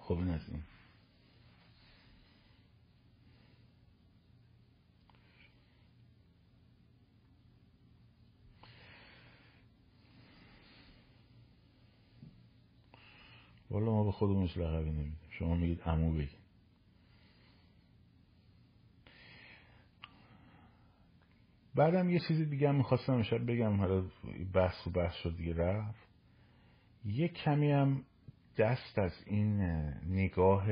[0.00, 0.62] خب این از این.
[13.74, 16.44] والا ما به خودمونش لقبی نمیدیم شما میگید امو بگید
[21.74, 23.76] بعدم یه چیزی دیگه هم می‌خواستم امشب بگم.
[23.76, 24.04] حالا
[24.54, 26.08] بحث و بحث شد دیگه رفت.
[27.04, 28.04] یه کمی هم
[28.58, 29.60] دست از این
[30.08, 30.68] نگاه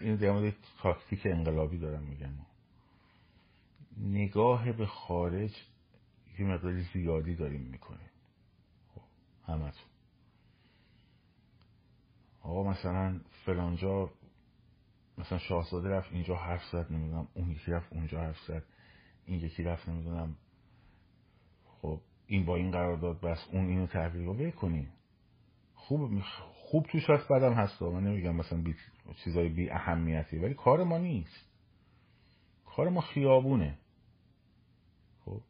[0.00, 2.32] این در تاکتیک انقلابی دارم میگم.
[3.98, 5.52] نگاه به خارج
[6.38, 8.10] یه مقداری زیادی داریم می‌کنیم.
[8.94, 9.02] خب
[9.46, 9.95] همتون.
[12.46, 14.10] آقا مثلا فلانجا
[15.18, 18.62] مثلا شاهزاده رفت اینجا حرف زد نمی‌دونم اون یکی رفت اونجا حرف زد
[19.24, 20.36] این یکی رفت نمی‌دونم.
[21.64, 24.92] خب این با این قرار داد بس اون اینو تحویل رو کنیم
[25.74, 26.20] خوب
[26.70, 27.82] خوب توش هست بدم هست.
[27.82, 28.74] من نمیگم مثلا بی...
[29.24, 31.50] چیزای بی اهمیتی ولی کار ما نیست.
[32.64, 33.78] کار ما خیابونه.
[35.24, 35.40] خب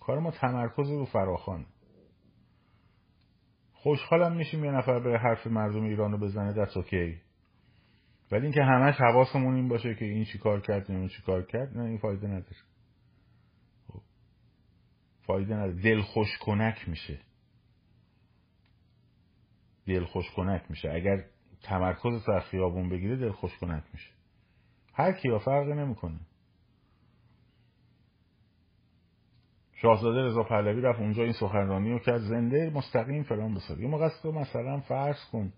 [0.00, 1.66] کار ما تمرکز رو فراخان
[3.86, 6.52] خوشحالم میشیم یه نفر به حرف مردم ایران رو بزنه.
[6.52, 7.20] دست اوکی
[8.32, 11.78] ولی اینکه همش حواسمون این باشه که این چی کار کرد این چی کار کرد
[11.78, 12.56] نه این فایده نداره.
[13.88, 14.00] خب.
[15.26, 15.82] فایده نداره.
[15.82, 17.18] دل خوش کنک میشه.
[19.86, 20.90] دل خوش کنک میشه.
[20.90, 21.24] اگر
[21.62, 24.10] تمرکز سر خیابون بگیره دل خوش کنک میشه.
[24.94, 26.20] هر کیا فرقی نمی‌کنه.
[29.76, 34.08] شاهزاده رضا پهلوی رفت اونجا این سخنرانی رو کرد زنده مستقیم فلان بیسار یه موقع
[34.22, 35.52] تو مثلا فرض کن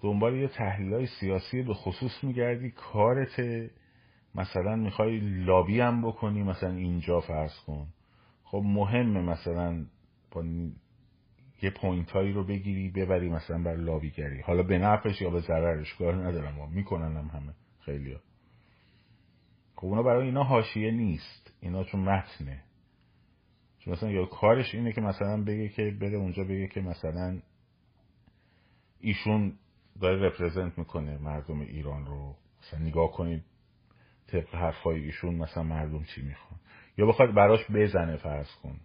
[0.00, 3.40] دنبال یه تحلیل های سیاسی به خصوص میگردی کارت
[4.34, 7.86] مثلا می‌خوای لابی هم بکنی مثلا اینجا فرض کن.
[8.44, 9.84] خب مهمه مثلا
[10.30, 10.44] با
[11.62, 14.40] یه point هایی رو بگیری ببری مثلا بر لابیگری.
[14.40, 16.60] حالا به نفعش یا به ضررش کار ندارم.
[16.60, 18.20] و می‌کنن هم همه خیلی ها.
[19.76, 21.52] خب اونا برای اینا حاشیه نیست.
[21.60, 22.62] اینا چون متنه.
[23.84, 27.38] چون مثلا یا کارش اینه که مثلا بگه که بره اونجا بگه که مثلا
[29.00, 29.52] ایشون
[30.00, 32.36] داره رپرزنت می‌کنه مردم ایران رو.
[32.62, 33.44] مثلا نگاه کنید
[34.26, 36.60] طبق حرفای ایشون مثلا مردم چی می‌خوان.
[36.98, 38.80] یا بخواد براش بزنه فرض کن.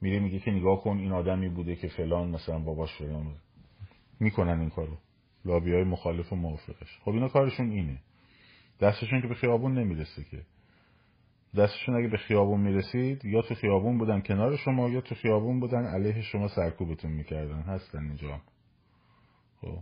[0.00, 3.34] میره میگه که نگاه کن این آدمی بوده که فلان مثلا باباش فلان
[4.20, 4.98] می‌کنن این کارو.
[5.44, 6.98] لابی های مخالف و موافقش.
[7.04, 7.98] خب اینا کارشون اینه.
[8.80, 10.42] دستشون که به خیابون نمی‌رسه که.
[11.56, 15.84] دستشون اگه به خیابون می‌رسید یا تو خیابون بودن کنار شما یا تو خیابون بودن
[15.84, 17.60] علیه شما سرکوبتون می‌کردن.
[17.60, 18.40] هستن اینجا.
[19.60, 19.78] خب.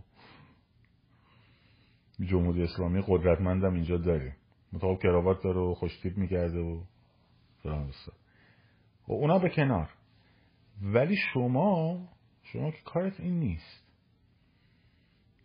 [2.25, 4.35] جمهوری اسلامی قدرتمندم اینجا داره.
[4.73, 6.81] مطابق کراوات داره و خوشتیب می‌کرده و
[7.63, 7.91] فلان
[9.03, 9.89] خب اونا به کنار.
[10.81, 11.99] ولی شما
[12.43, 13.83] شما که کارت این نیست.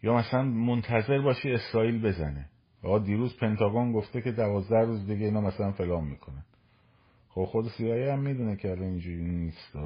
[0.02, 2.48] یا مثلا منتظر باشی اسرائیل بزنه.
[2.82, 6.44] آقا دیروز پنتاگون گفته که دوازده روز دیگه اینا مثلا فلان می‌کنن.
[7.28, 9.76] خب خود سیایی هم می‌دونه که الان اینجوری نیست.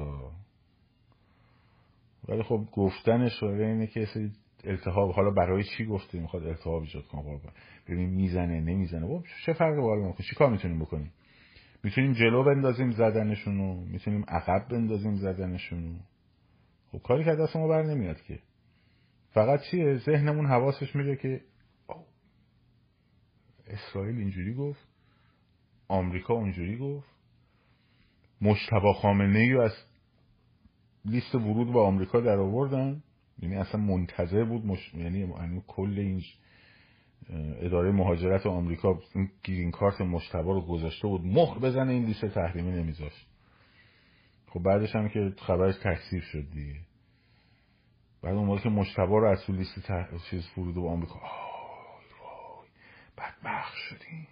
[2.27, 4.07] ولی خب گفتنش اینه که
[4.63, 7.39] التهاب حالا برای چی گفته می‌خواد التهاب ایجاد کنه
[7.87, 9.07] ببین می‌زنه نمی‌زنه.
[9.07, 11.11] خب چه فرقی با چی کار می‌تونیم بکنیم؟
[11.83, 15.95] می‌تونیم جلو بندازیم زدنشونو می‌تونیم عقب بندازیم زدنشونو.
[16.91, 18.39] خب کاری که دست ما بر نمیاد که.
[19.31, 21.41] فقط چیه؟ ذهنمون حواسش میره که
[23.69, 24.87] اسرائیل اینجوری گفت
[25.87, 27.07] آمریکا اونجوری گفت
[28.41, 29.71] مشتبا خامنه ای از
[31.05, 33.03] لیست ورود به آمریکا در آوردن.
[33.39, 34.93] یعنی اصلا منتظر بود مش...
[34.93, 36.23] یعنی, یعنی کل این
[37.59, 41.25] اداره مهاجرت آمریکا این گرین کارت مشتبا رو گذاشته بود.
[41.25, 43.27] مهر بزنه این لیست تحریمی نمیذاشت
[44.47, 46.79] خب بعدش هم که خبرش تکثیر شد دیگه.
[48.21, 50.17] بعد اون که مشتبا رو از تو لیست تح...
[50.29, 51.56] چیز فرود به آمریکا وای
[53.17, 54.27] بدبخت شدیم.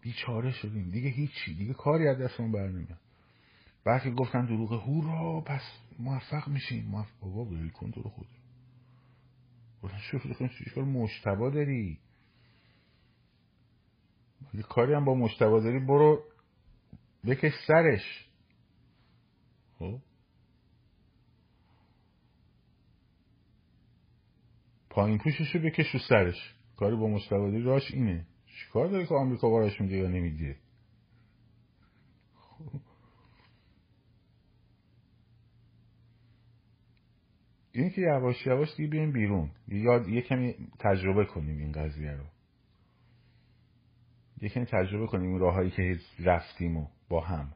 [0.00, 0.90] بیچاره شدیم.
[0.90, 1.54] دیگه هیچی.
[1.54, 2.98] دیگه کاری از دستمون بر نمیاد
[4.02, 5.62] که گفتن دروغ هورا پس
[5.98, 6.84] موفق میشیم.
[6.84, 8.10] موفق بابا ول کن تو رو.
[8.10, 8.26] خود
[9.82, 10.22] گفتن شوف
[10.64, 11.98] چیکار مشتبا داری؟
[14.54, 16.24] یه کاری هم با مشتبا داری برو
[17.26, 18.28] بکش سرش.
[19.78, 19.98] خب؟
[24.90, 26.54] پایین پوششو بکش رو سرش.
[26.82, 28.26] کاری با داری راش اینه.
[28.46, 30.56] چیکار داری که آمریکا باراش میده یا نمیده
[32.34, 32.80] خب.
[37.72, 39.50] اینه که یواش یواش دیگه بیایم بیرون.
[39.68, 42.24] یاد یه کمی تجربه کنیم این قضیه رو.
[44.40, 47.54] یه کمی تجربه کنیم این راههایی که رفتیم و با هم.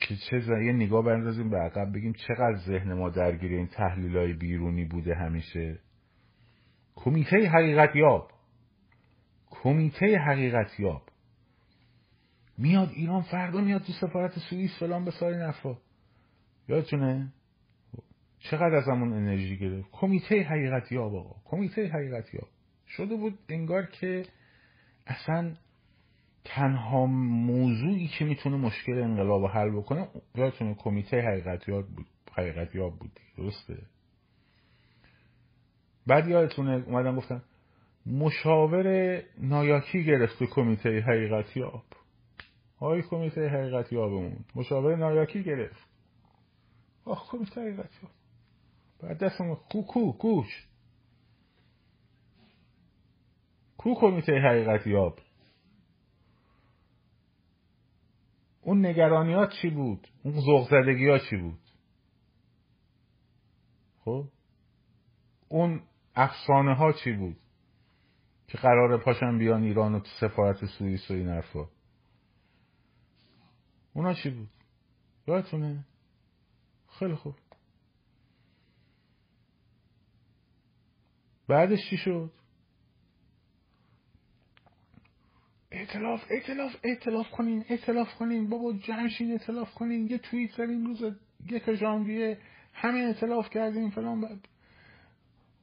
[0.00, 4.32] که چه یه نگاه بندازیم به عقب بگیم چقدر ذهن ما درگیر این تحلیل های
[4.32, 5.78] بیرونی بوده همیشه.
[7.04, 8.30] کمیته حقیقت یاب.
[9.50, 11.02] کمیته حقیقت یاب.
[12.58, 15.76] میاد ایران فردا میاد تو سفارت سوئیس فلان به ساری نفا
[16.68, 17.32] یادتونه؟
[18.38, 21.36] چقدر از همون انرژی گرفت؟ کمیته حقیقتی ها آقا.
[21.44, 22.46] کمیته حقیقتی ها
[22.86, 24.24] شده بود انگار که
[25.06, 25.54] اصلا
[26.44, 32.06] تنها موضوعی که می‌تونه مشکل انقلاب حل بکنه یادتونه کمیته حقیقتی بود.
[32.32, 33.78] حقیقتی ها بود درسته؟
[36.08, 37.42] بعد یادتونه اومدن گفتن
[38.06, 41.84] مشاور نایاکی گرفته کمیته حقیقتی آب.
[42.80, 44.44] های کمیته حقیقتی آبمون.
[44.54, 45.88] مشاور نایاکی گرفت.
[47.04, 48.10] آخ کمیته حقیقتی آب.
[49.02, 50.66] بعد دستم کو کو کوش
[53.76, 55.18] کو کمیته حقیقت یاب
[58.62, 61.60] اون نگرانیات چی بود؟ اون ذوق زدگی ها چی بود؟
[64.04, 64.24] خب؟
[65.48, 65.82] اون
[66.18, 67.36] افسانه ها چی بود
[68.46, 71.68] که قرار پاشن بیان ایران و سفارت سوئیس و این حرفا؟
[73.92, 74.48] اونا چی بود؟
[75.28, 75.84] یادتونه؟
[76.98, 77.34] خیلی خوب.
[81.48, 82.32] بعدش چی شد؟
[85.70, 88.48] اعتلاف اعتلاف اعتلاف کنین اعتلاف کنین.
[88.48, 90.06] بابا جمشین اعتلاف کنین.
[90.06, 91.02] یه توییت زدیم روز
[91.50, 92.38] یک ژانویه.
[92.72, 94.40] همه اعتلاف کردیم فلان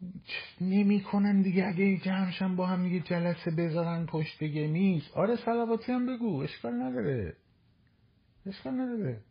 [0.05, 0.23] بعد
[0.61, 1.67] نمی کنن دیگه.
[1.67, 6.41] اگه جمشن با هم دیگه جلسه بذارن پشت میز آره سلواتی هم بگو.
[6.41, 7.35] اشکال نداره.
[8.45, 9.21] اشکال نداره.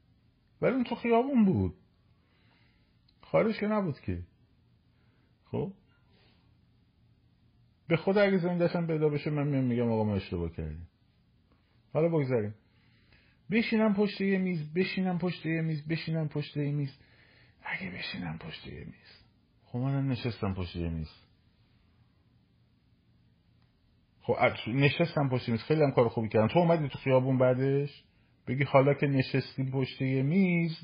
[0.63, 1.75] ولی اون تو خیابون بود.
[3.23, 4.23] خارج که نبود که.
[5.45, 5.73] خب؟
[7.89, 10.89] به خود اگه زندهشم پیدا بشه من میام میگم آقا ما اشتباه کردیم.
[11.93, 12.55] حالا بگذاریم.
[13.51, 16.99] بشینم پشت یه میز بشینم پشت یه میز بشینم پشت یه میز.
[17.65, 19.24] اگه بشینم پشت یه میز.
[19.75, 21.09] خب منم نشستم پشت میز.
[24.23, 24.35] خب
[24.67, 25.61] نشستم پشت میز.
[25.61, 26.49] خیلی هم کار خوبی کردم.
[26.49, 28.05] تو اومدی تو خیابون بعدش؟
[28.47, 30.79] بگی حالا که نشستی پشت میز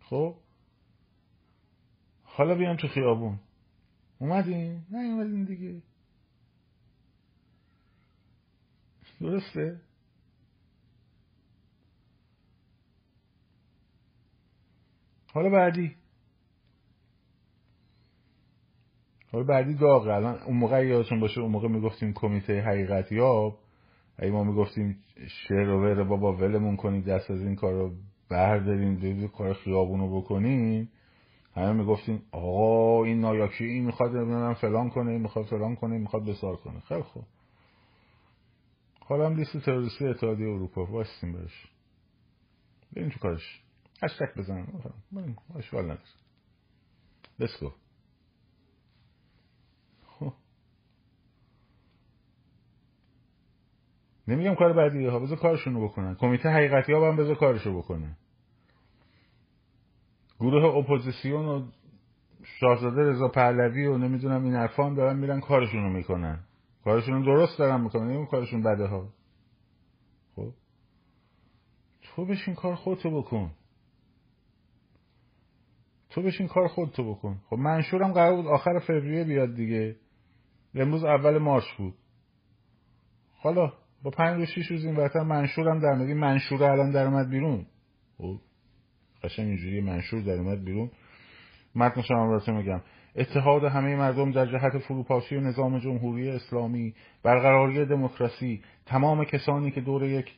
[0.00, 0.36] خب؟
[2.24, 3.40] حالا بیام تو خیابون.
[4.18, 5.82] اومدین؟ نه اومدین دیگه.
[9.20, 9.80] درسته؟
[15.32, 15.96] حالا بعدی؟
[19.32, 23.58] حالا بعدی داغه الان اون موقع یادتون باشه اون موقع می‌گفتیم کمیته حقیقت یاب
[24.18, 27.94] اگه ما می‌گفتیم شعر و وره بابا ولمون کنید دست از این کار رو
[28.30, 30.90] برداریم کار خیابون رو بکنیم.
[31.54, 36.24] همه می‌گفتیم آقا این نایاکی این می‌خواد نمی‌دونم فلان کنه این می‌خواد فلان کنه می‌خواد
[36.24, 36.80] بسار کنه.
[36.80, 37.24] خیلی خوب.
[39.00, 40.84] حالا هم لیست تروریستی اتحادیه اروپا.
[40.84, 41.66] واسیم برش
[42.92, 43.62] بریم تو کارش.
[44.02, 44.66] هشتگ بزن
[45.12, 45.36] بریم.
[45.56, 46.00] اشکال نداره.
[47.40, 47.87] Let's go.
[54.28, 56.14] نمیگم کار بدیه ها بذار کارشون رو بکنن.
[56.14, 58.16] کمیته حقیقتی ها هم بذار کارشو بکنن.
[60.40, 61.66] گروه اپوزیسیون و
[62.44, 66.40] شاهزاده رضا پهلوی و نمی‌دونم این حرفا دارن میرن کارشون رو می‌کنن.
[66.84, 69.08] کارشون درست دارن می‌کنن نمیگم کارشون بده ها.
[70.36, 70.52] خب؟
[72.02, 73.50] تو بشین کار خودتو بکن.
[76.10, 77.40] تو بشین کار خودتو بکن.
[77.50, 79.96] خب منشورم قرار بود آخر فوریه بیاد دیگه.
[80.74, 81.94] امروز اول مارچ بود.
[83.38, 83.72] حالا
[84.02, 87.66] با پنج روز شیش روز این برتر منشورم در مدی منشور الان در اومد بیرون.
[88.18, 88.36] خب
[89.22, 90.90] قشنگ اینجوری منشور در اومد بیرون.
[91.74, 92.80] متن شما میگم.
[93.16, 99.80] اتحاد همه مردم در جهت فروپاشی و نظام جمهوری اسلامی برقراری دموکراسی تمام کسانی که
[99.80, 100.32] دور یک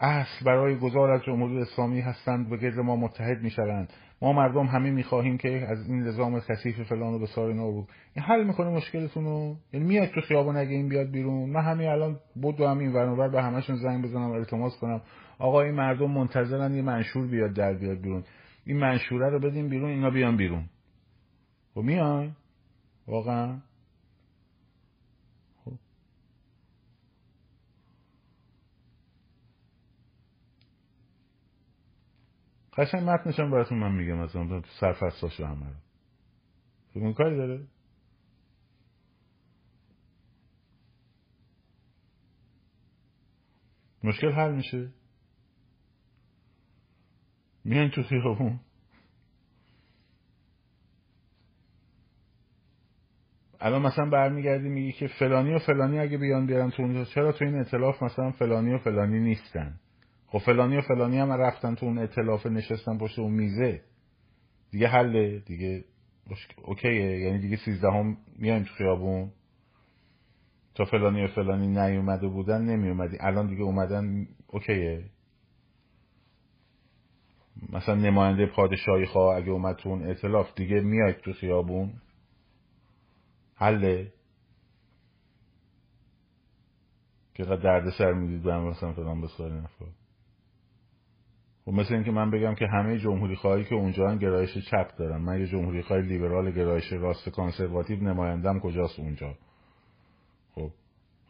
[0.00, 3.92] اصل برای گذار از جمهوری اسلامی هستند به گرد ما متحد می‌شوند.
[4.22, 8.44] ما مردم همه می‌خواهیم که از این نظام کثیف فلان و بسار نابود این حل
[8.44, 11.50] می‌کنه مشکلتون رو یعنی میاد تو خیابون اگه این بیاد بیرون.
[11.50, 15.00] من همین الان بود و همین ورنور به همشون زنگ بزنم التماس کنم.
[15.38, 18.24] آقا این مردم منتظرن یه منشور بیاد در بیاد بیرون.
[18.66, 20.64] این منشوره رو بدیم بیرون اینا بیان بیرون.
[21.76, 22.36] و میان
[23.08, 23.58] واقعا؟
[32.76, 37.02] قشنگ متنشم براتون من میگم اون سرفستاشو همه رو.
[37.02, 37.66] اون کاری داره؟
[44.04, 44.92] مشکل حل میشه؟
[47.64, 48.60] میان تو خیابون؟
[53.60, 57.44] الان مثلا برمیگردی میگی که فلانی و فلانی اگه بیان بیارن تو اونجا چرا تو
[57.44, 59.80] این اطلاف مثلا فلانی و فلانی نیستن؟
[60.26, 63.82] خب فلانی و فلانی هم رفتن تو اون اطلاف نشستن پشت اون میزه.
[64.70, 65.84] دیگه حله دیگه
[66.64, 67.18] اوکیه.
[67.20, 69.32] یعنی دیگه سیزدهم میایم تو خیابون.
[70.74, 73.16] تا فلانی و فلانی نیومده بودن نمیومدی.
[73.20, 75.04] الان دیگه اومدن اوکیه.
[77.72, 81.92] مثلا نماینده پادشاهی خواه اگه اومد تو اون اطلاف دیگه میاد تو خیابون.
[83.54, 84.12] حله.
[87.34, 90.05] که درد سر می‌دید مثلا فلان بسوار نفر
[91.66, 95.16] و مثل اینکه من بگم که همه جمهوری خواهی که اونجا هم گرایش چپ دارن.
[95.16, 99.34] من یه جمهوری خواهی لیبرال گرایش راست کانسرواتیو نمایندم کجاست اونجا.
[100.54, 100.70] خب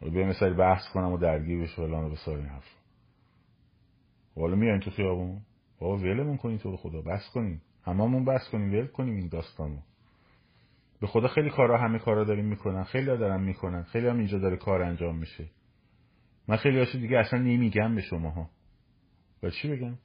[0.01, 2.77] به مثال بحث کنم و درگیر بشه فلان و بسار این حرف
[4.35, 5.41] حالا میاین تو خیابون؟
[5.79, 7.61] بابا ولمون کنین تو به خدا بس کنین.
[7.85, 9.77] هممون بس کنیم ول کنیم این داستانو.
[11.01, 14.57] به خدا خیلی کارا همه کارا داریم می‌کنن خیلی دارن می‌کنن خیلی هم اینجا داره
[14.57, 15.45] کار انجام میشه.
[16.47, 18.49] من خیلی هاشو دیگه اصلا نمیگم به شما ها
[19.43, 19.97] و چی بگم؟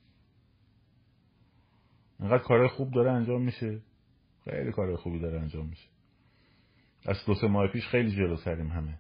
[2.23, 3.81] انقدر کارهای خوب داره انجام میشه.
[4.45, 5.89] خیلی کارهای خوبی داره انجام میشه.
[7.07, 8.99] از دو سه ماه پیش خیلی جلوتریم همه.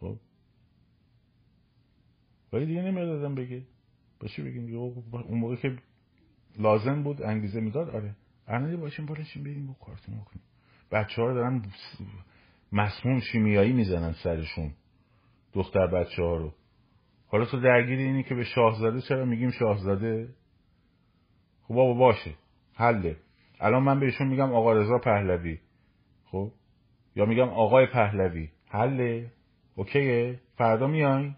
[0.00, 0.16] خب؟
[2.52, 3.62] ولی دیگه نمیاد بگه.
[4.20, 5.76] با چی بگیم اون موقع که
[6.58, 8.16] لازم بود انگیزه می‌داد آره.
[8.46, 10.42] الان باشیم باشیم بریم با کارتون کنیم
[10.90, 11.62] بچه ها دارن
[12.72, 14.72] مسموم شیمیایی می‌زنن سرشون.
[15.52, 16.54] دختر بچه ها رو.
[17.26, 20.28] حالا تو درگیر اینی که به شاهزاده چرا میگیم شاهزاده؟
[21.68, 22.34] خب بابا باشه
[22.74, 23.16] حله.
[23.60, 25.58] الان من بهشون میگم آقا رضا پهلوی.
[26.24, 26.52] خب؟
[27.16, 28.50] یا میگم آقای پهلوی.
[28.68, 29.32] حله؟
[29.74, 31.34] اوکیه؟ فردا میاین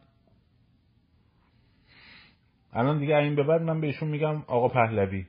[2.73, 5.27] الان دیگه این به بعد من بهشون میگم آقا پهلوی.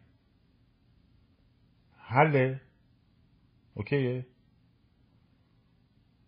[1.97, 2.61] حله؟
[3.73, 4.25] اوکیه؟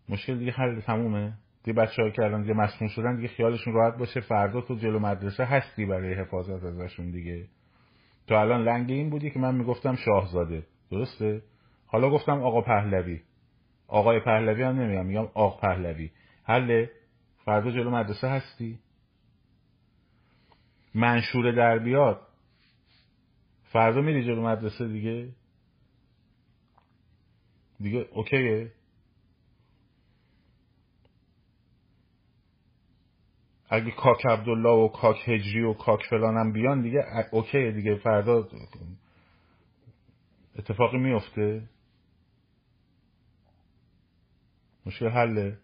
[0.08, 1.32] مشکل دیگه حل تمومه.
[1.64, 4.20] دیگه بچه ها که الان دیگه مسموم شدن دیگه خیالشون راحت باشه.
[4.20, 7.48] فردا تو جلو مدرسه هستی برای حفاظت ازشون دیگه.
[8.26, 10.66] تو الان لنگ این بودی که من می‌گفتم شاهزاده.
[10.90, 11.42] درسته؟
[11.86, 13.20] حالا گفتم آقا پهلوی.
[13.88, 16.10] آقای پهلوی هم نمیگم میگم آق پهلوی.
[16.44, 16.90] حله؟
[17.44, 18.78] فردا جلو مدرسه هستی؟
[20.94, 22.20] منشور در بیاد.
[23.64, 25.28] فردا میری جلو مدرسه دیگه؟
[27.80, 28.72] دیگه اوکیه؟
[33.74, 38.48] اگه کاک عبدالله و کاک هجری و کاک فلانم بیان دیگه اوکیه دیگه فردا
[40.58, 41.68] اتفاقی میفته
[44.86, 45.58] مشکل حله؟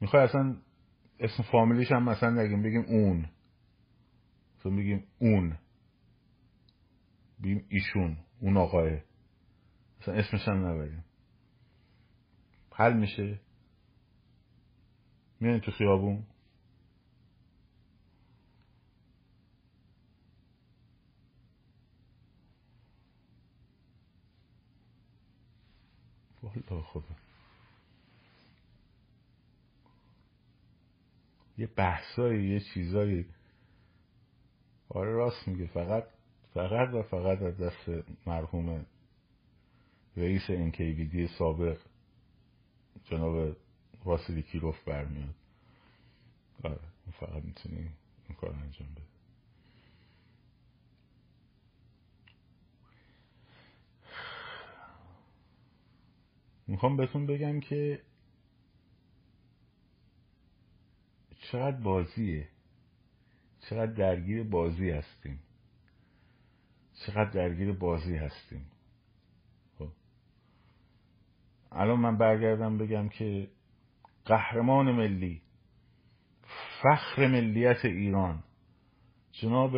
[0.00, 0.56] می‌خوای اصلا
[1.20, 3.28] اسم فامیلیش هم مثلا نگیم بگیم اون.
[4.60, 5.58] تو میگیم اون.
[7.42, 9.05] بگیم ایشون اون آقاه
[10.06, 11.04] مثلا اسمش هم نبریم.
[12.72, 13.40] حل میشه.
[15.40, 16.26] میان تو خیابون.
[26.84, 27.16] خدا.
[31.58, 33.26] یه بحثایی یه چیزایی.
[34.88, 35.66] آره راست میگه.
[35.66, 36.04] فقط
[36.54, 37.90] فقط و فقط از دست
[38.26, 38.86] مرحوم
[40.16, 41.78] رئیس انکیویدی سابق
[43.04, 43.56] جناب
[44.04, 45.34] واسیلی کیروف برمیاد.
[46.64, 46.80] آره
[47.20, 47.90] فقط می‌تونی
[48.28, 49.02] این کار انجام بده.
[56.66, 58.02] می‌خوام بهتون بگم که
[61.40, 62.48] چقدر بازیه.
[63.60, 65.38] چقدر درگیر بازی هستیم.
[67.06, 68.66] چقدر درگیر بازی هستیم
[69.78, 69.88] خب
[71.76, 73.48] الان من برگردم بگم که
[74.24, 75.42] قهرمان ملی
[76.82, 78.42] فخر ملیت ایران
[79.32, 79.72] جناب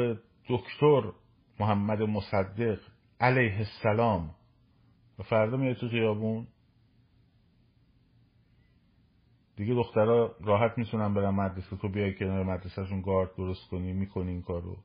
[0.48, 1.12] دکتر
[1.60, 2.80] محمد مصدق
[3.20, 4.34] علیه السلام.
[5.18, 6.46] و فردا میره تو خیابون؟
[9.56, 14.42] دیگه دخترها راحت می‌تونن برن مدرسه تو بیای کنار مدرسهشون گارد درست کنی می‌کنی این
[14.42, 14.76] کارو.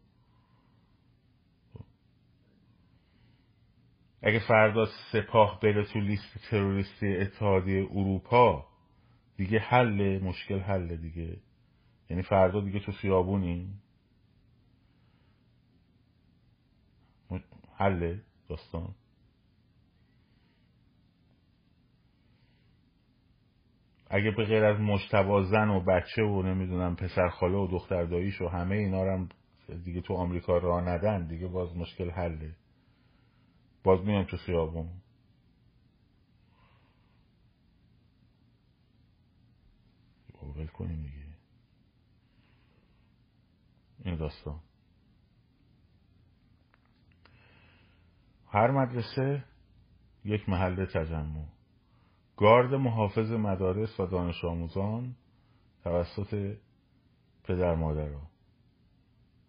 [4.24, 8.66] اگه فردا سپاه بره تو لیست تروریستی اتحادیه اروپا
[9.38, 11.38] دیگه حل مشکل حل دیگه.
[12.10, 13.74] یعنی فردا دیگه تو خیابونی؟
[17.76, 18.18] حل
[18.50, 18.96] داستان.
[24.10, 28.42] اگه به غیر از مشتبا زن و بچه و نمی‌دونم پسر خاله و دختر داییش
[28.42, 29.30] و همه اینا هم
[29.84, 32.56] دیگه تو آمریکا راه ندن دیگه باز مشکل حله.
[33.84, 34.90] باز میان تو خیابون.
[40.56, 41.24] ول کنیم دیگه.
[44.06, 44.60] این داستان.
[48.48, 49.44] هر مدرسه
[50.26, 51.46] یک محل تجمع.
[52.38, 55.16] گارد محافظ مدارس و دانش آموزان
[55.84, 56.58] توسط
[57.44, 58.28] پدر مادرها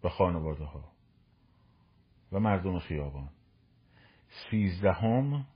[0.03, 0.91] و خانواده ها
[2.31, 3.29] و مردم خیابان.
[4.51, 5.47] سیزدهم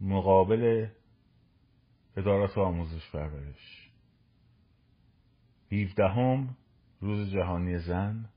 [0.00, 0.88] مقابل
[2.16, 3.90] ادارات آموزش پرورش.
[5.70, 6.56] هیفدهم
[7.00, 8.28] روز جهانی زن.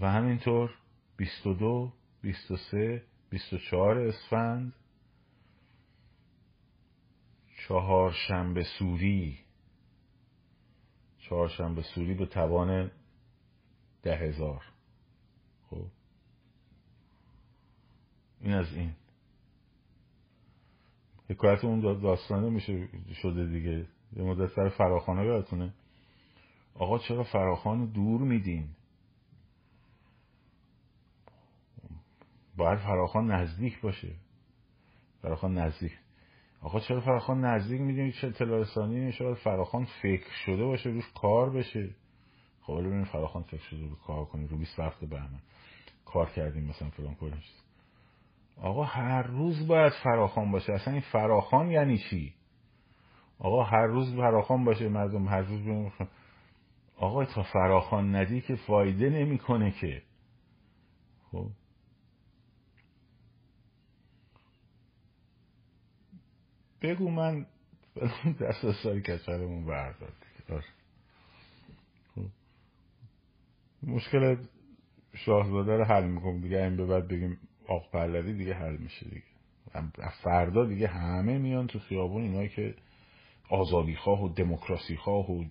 [0.00, 0.74] و همینطور
[1.16, 1.92] بیست و دو
[2.22, 4.72] بیست و سه بیست و چهار اسفند.
[7.68, 9.38] چهارشنبه سوری.
[11.18, 12.90] چهارشنبه سوری به توان
[14.02, 14.64] ده هزار
[15.70, 15.86] خب
[18.40, 18.92] این از این.
[21.30, 22.88] حکایت اون داستانه میشه
[23.22, 23.86] شده دیگه.
[24.16, 25.74] یه مدت سر فراخانه یادتونه
[26.74, 28.68] آقا چرا فراخان دور میدین؟
[32.56, 34.14] باید فراخان نزدیک باشه.
[35.22, 35.92] فراخان نزدیک.
[36.60, 41.50] آقا چرا فراخان نزدیک میدیم چه اطلاع رسانی شاید فراخان فکر شده باشه روش کار
[41.50, 41.90] بشه.
[42.60, 44.46] خب ببینیم فراخان فکر شده رو کار کنیم.
[44.46, 45.40] رو 20 وقت بهمن.
[46.04, 47.42] کار کردیم مثلا فلان کنیم
[48.56, 50.72] آقا هر روز باید فراخان باشه.
[50.72, 52.34] اصلا این فراخان یعنی چی؟
[53.38, 55.92] آقا هر روز فراخان باشه مردم هر روز بیم
[56.96, 60.02] آقا تا فراخان ندی که فایده نمی‌کنه که.
[61.32, 61.50] خب.
[66.82, 67.46] بگو من
[68.40, 70.12] دست از ساری کچرمون بردار.
[72.14, 72.26] خب.
[73.82, 74.36] مشکل
[75.14, 76.40] شاهزاده رو حل می‌کنم.
[76.40, 77.38] دیگه این به بعد بگیم
[77.70, 79.22] آق پهلوی دیگه حل میشه دیگه.
[80.22, 82.74] فردا دیگه همه میان تو خیابون اینایی که
[83.50, 85.44] آزادی خواه و دموکراسی خواه و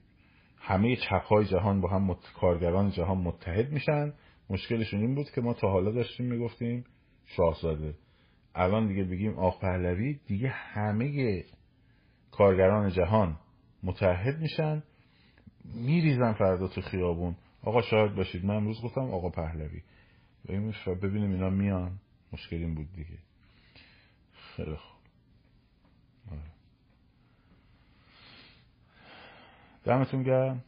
[0.58, 2.18] همه چپ های جهان با هم مت...
[2.40, 4.14] کارگران جهان متحد میشن.
[4.50, 6.86] مشکلشون این بود که ما تا حالا داشتیم می‌گفتیم
[7.26, 7.94] شاهزاده.
[8.56, 11.44] الان دیگه بگیم آق پهلوی دیگه همه
[12.32, 13.38] کارگران جهان
[13.84, 14.84] متحد میشن.
[15.66, 17.36] میریزن فردا تو خیابون.
[17.64, 18.46] آقا شاهد باشید.
[18.46, 19.82] من امروز گفتم آقا پهلوی.
[21.02, 22.00] ببینیم اینا میان.
[22.34, 23.18] مشکل این بود دیگه.
[24.34, 25.00] خیلی خوب.
[26.32, 26.52] آره.
[29.84, 30.64] دمتون گرم.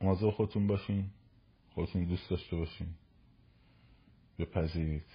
[0.00, 1.10] مواظب خودتون باشین.
[1.74, 2.94] خودتون دوست داشته باشین.
[4.38, 5.06] بپذیرید.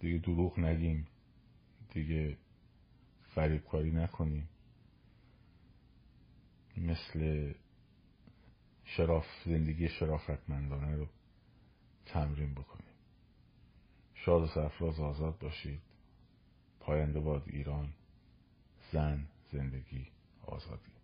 [0.00, 1.06] دیگه دروغ نگیم.
[1.92, 2.36] دیگه
[3.34, 4.48] فریب کاری نکنیم.
[6.76, 7.52] مثل
[8.84, 11.06] شراف زندگی شرافتمندانه رو
[12.06, 12.87] تمرین بکنیم.
[14.28, 15.80] شاد و سرفراز آزاد باشید.
[16.80, 17.88] پاینده باد ایران
[18.92, 20.06] زن زندگی
[20.46, 20.97] آزادی.